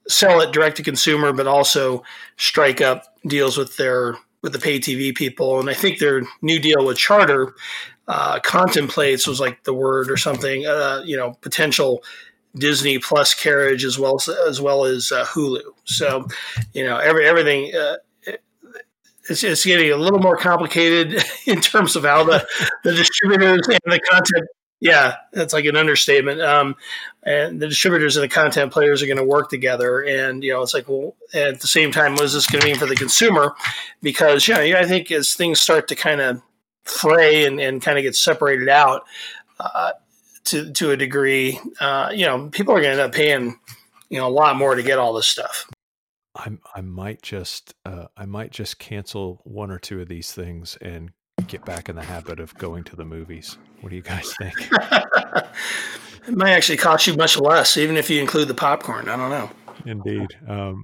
sell 0.08 0.42
it 0.42 0.52
direct 0.52 0.78
to 0.78 0.84
consumer, 0.84 1.34
but 1.34 1.48
also 1.48 2.04
strike 2.38 2.82
up 2.82 3.04
deals 3.28 3.58
with 3.58 3.78
their 3.78 4.16
with 4.42 4.54
the 4.54 4.60
pay 4.60 4.80
TV 4.80 5.14
people. 5.16 5.60
And 5.60 5.70
I 5.70 5.74
think 5.74 6.00
their 6.00 6.24
new 6.42 6.60
deal 6.60 6.86
with 6.86 6.98
Charter 6.98 7.54
uh, 8.08 8.40
contemplates 8.40 9.28
was 9.28 9.40
like 9.40 9.64
the 9.64 9.74
word 9.74 10.10
or 10.10 10.18
something. 10.18 10.66
Uh, 10.66 11.02
you 11.06 11.18
know, 11.18 11.34
potential 11.42 12.04
Disney 12.60 13.00
Plus 13.00 13.34
carriage 13.34 13.84
as 13.84 13.98
well 14.00 14.16
as, 14.16 14.30
as 14.30 14.62
well 14.62 14.86
as 14.86 15.12
uh, 15.12 15.26
Hulu. 15.26 15.62
So, 15.86 16.28
you 16.74 16.86
know, 16.86 16.98
every 16.98 17.28
everything. 17.28 17.74
Uh, 17.76 17.98
it's, 19.30 19.44
it's 19.44 19.66
getting 19.66 19.92
a 19.92 19.98
little 19.98 20.20
more 20.20 20.38
complicated 20.38 21.22
in 21.46 21.60
terms 21.60 21.98
of 21.98 22.06
how 22.06 22.24
the, 22.24 22.48
the 22.86 22.94
distributors 22.94 23.68
and 23.68 23.80
the 23.86 24.00
content 24.10 24.48
yeah, 24.80 25.16
that's 25.34 25.54
like 25.54 25.66
an 25.66 25.76
understatement. 25.76 26.42
Um, 26.42 26.76
and 27.24 27.60
the 27.60 27.68
distributors 27.68 28.16
and 28.16 28.24
the 28.24 28.34
content 28.34 28.72
players 28.72 29.02
are 29.02 29.08
going 29.08 29.18
to 29.18 29.24
work 29.24 29.50
together. 29.50 30.02
And, 30.02 30.44
you 30.44 30.54
know, 30.54 30.62
it's 30.62 30.74
like, 30.74 30.88
well, 30.88 31.16
at 31.34 31.60
the 31.60 31.68
same 31.68 31.92
time, 31.92 32.14
what 32.14 32.26
is 32.26 32.34
this 32.34 32.48
going 32.48 32.62
to 32.62 32.68
mean 32.68 32.78
for 32.78 32.86
the 32.86 32.96
consumer? 32.96 33.56
Because, 34.02 34.48
you 34.48 34.54
know, 34.54 34.62
I 34.62 34.86
think 34.86 35.12
as 35.12 35.34
things 35.34 35.60
start 35.60 35.88
to 35.88 35.96
kind 35.96 36.22
of 36.22 36.42
fray 36.84 37.46
and, 37.46 37.60
and 37.60 37.82
kind 37.82 37.98
of 37.98 38.04
get 38.04 38.16
separated 38.16 38.70
out 38.70 39.04
uh, 39.60 39.94
to, 40.48 40.72
to 40.74 40.92
a 40.92 40.98
degree, 40.98 41.60
uh, 41.80 42.12
you 42.14 42.26
know, 42.26 42.50
people 42.50 42.74
are 42.74 42.82
going 42.82 42.96
to 42.96 43.02
end 43.02 43.10
up 43.10 43.14
paying, 43.14 43.60
you 44.10 44.18
know, 44.18 44.28
a 44.28 44.30
lot 44.30 44.56
more 44.56 44.76
to 44.76 44.84
get 44.84 44.98
all 44.98 45.14
this 45.14 45.28
stuff. 45.28 45.70
I, 46.36 46.52
I 46.76 46.82
might 46.82 47.22
just 47.22 47.74
uh, 47.84 48.08
I 48.16 48.26
might 48.26 48.52
just 48.52 48.78
cancel 48.78 49.42
one 49.44 49.72
or 49.72 49.80
two 49.80 50.02
of 50.02 50.08
these 50.08 50.32
things 50.32 50.78
and 50.82 51.12
get 51.48 51.66
back 51.66 51.90
in 51.90 51.96
the 51.96 52.04
habit 52.04 52.40
of 52.40 52.54
going 52.56 52.84
to 52.86 52.96
the 52.96 53.06
movies. 53.06 53.58
What 53.82 53.90
do 53.90 53.96
you 53.96 54.04
guys 54.04 54.34
think? 54.40 54.56
it 54.72 56.36
might 56.36 56.52
actually 56.52 56.78
cost 56.78 57.08
you 57.08 57.16
much 57.16 57.38
less, 57.40 57.78
even 57.78 57.98
if 57.98 58.10
you 58.10 58.22
include 58.22 58.48
the 58.48 58.54
popcorn. 58.54 59.10
I 59.10 59.18
don't 59.18 59.32
know. 59.32 59.50
Indeed. 59.86 60.28
Um, 60.48 60.84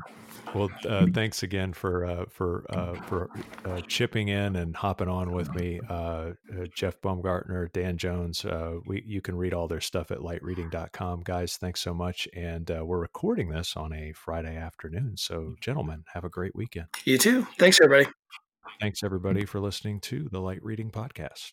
well, 0.53 0.69
uh, 0.87 1.07
thanks 1.13 1.43
again 1.43 1.73
for 1.73 2.05
uh, 2.05 2.25
for 2.29 2.65
uh, 2.69 2.95
for 3.03 3.29
uh, 3.65 3.81
chipping 3.87 4.27
in 4.27 4.55
and 4.55 4.75
hopping 4.75 5.07
on 5.07 5.31
with 5.31 5.53
me, 5.55 5.79
uh, 5.89 5.93
uh, 5.93 6.31
Jeff 6.75 7.01
Baumgartner, 7.01 7.69
Dan 7.73 7.97
Jones. 7.97 8.45
we 8.85 9.03
you 9.05 9.21
can 9.21 9.35
read 9.35 9.53
all 9.53 9.67
their 9.67 9.81
stuff 9.81 10.11
at 10.11 10.19
lightreading.com. 10.19 11.21
Guys, 11.23 11.57
thanks 11.57 11.81
so 11.81 11.93
much. 11.93 12.27
And 12.33 12.69
we're 12.69 12.99
recording 12.99 13.49
this 13.49 13.75
on 13.75 13.93
a 13.93 14.13
Friday 14.13 14.55
afternoon. 14.55 15.17
So, 15.17 15.55
gentlemen, 15.61 16.03
have 16.13 16.23
a 16.23 16.29
great 16.29 16.55
weekend. 16.55 16.87
You 17.05 17.17
too. 17.17 17.47
Thanks, 17.57 17.79
everybody. 17.81 18.09
Thanks, 18.79 19.03
everybody, 19.03 19.45
for 19.45 19.59
listening 19.59 19.99
to 20.01 20.27
the 20.31 20.39
Light 20.39 20.63
Reading 20.63 20.89
Podcast. 20.89 21.51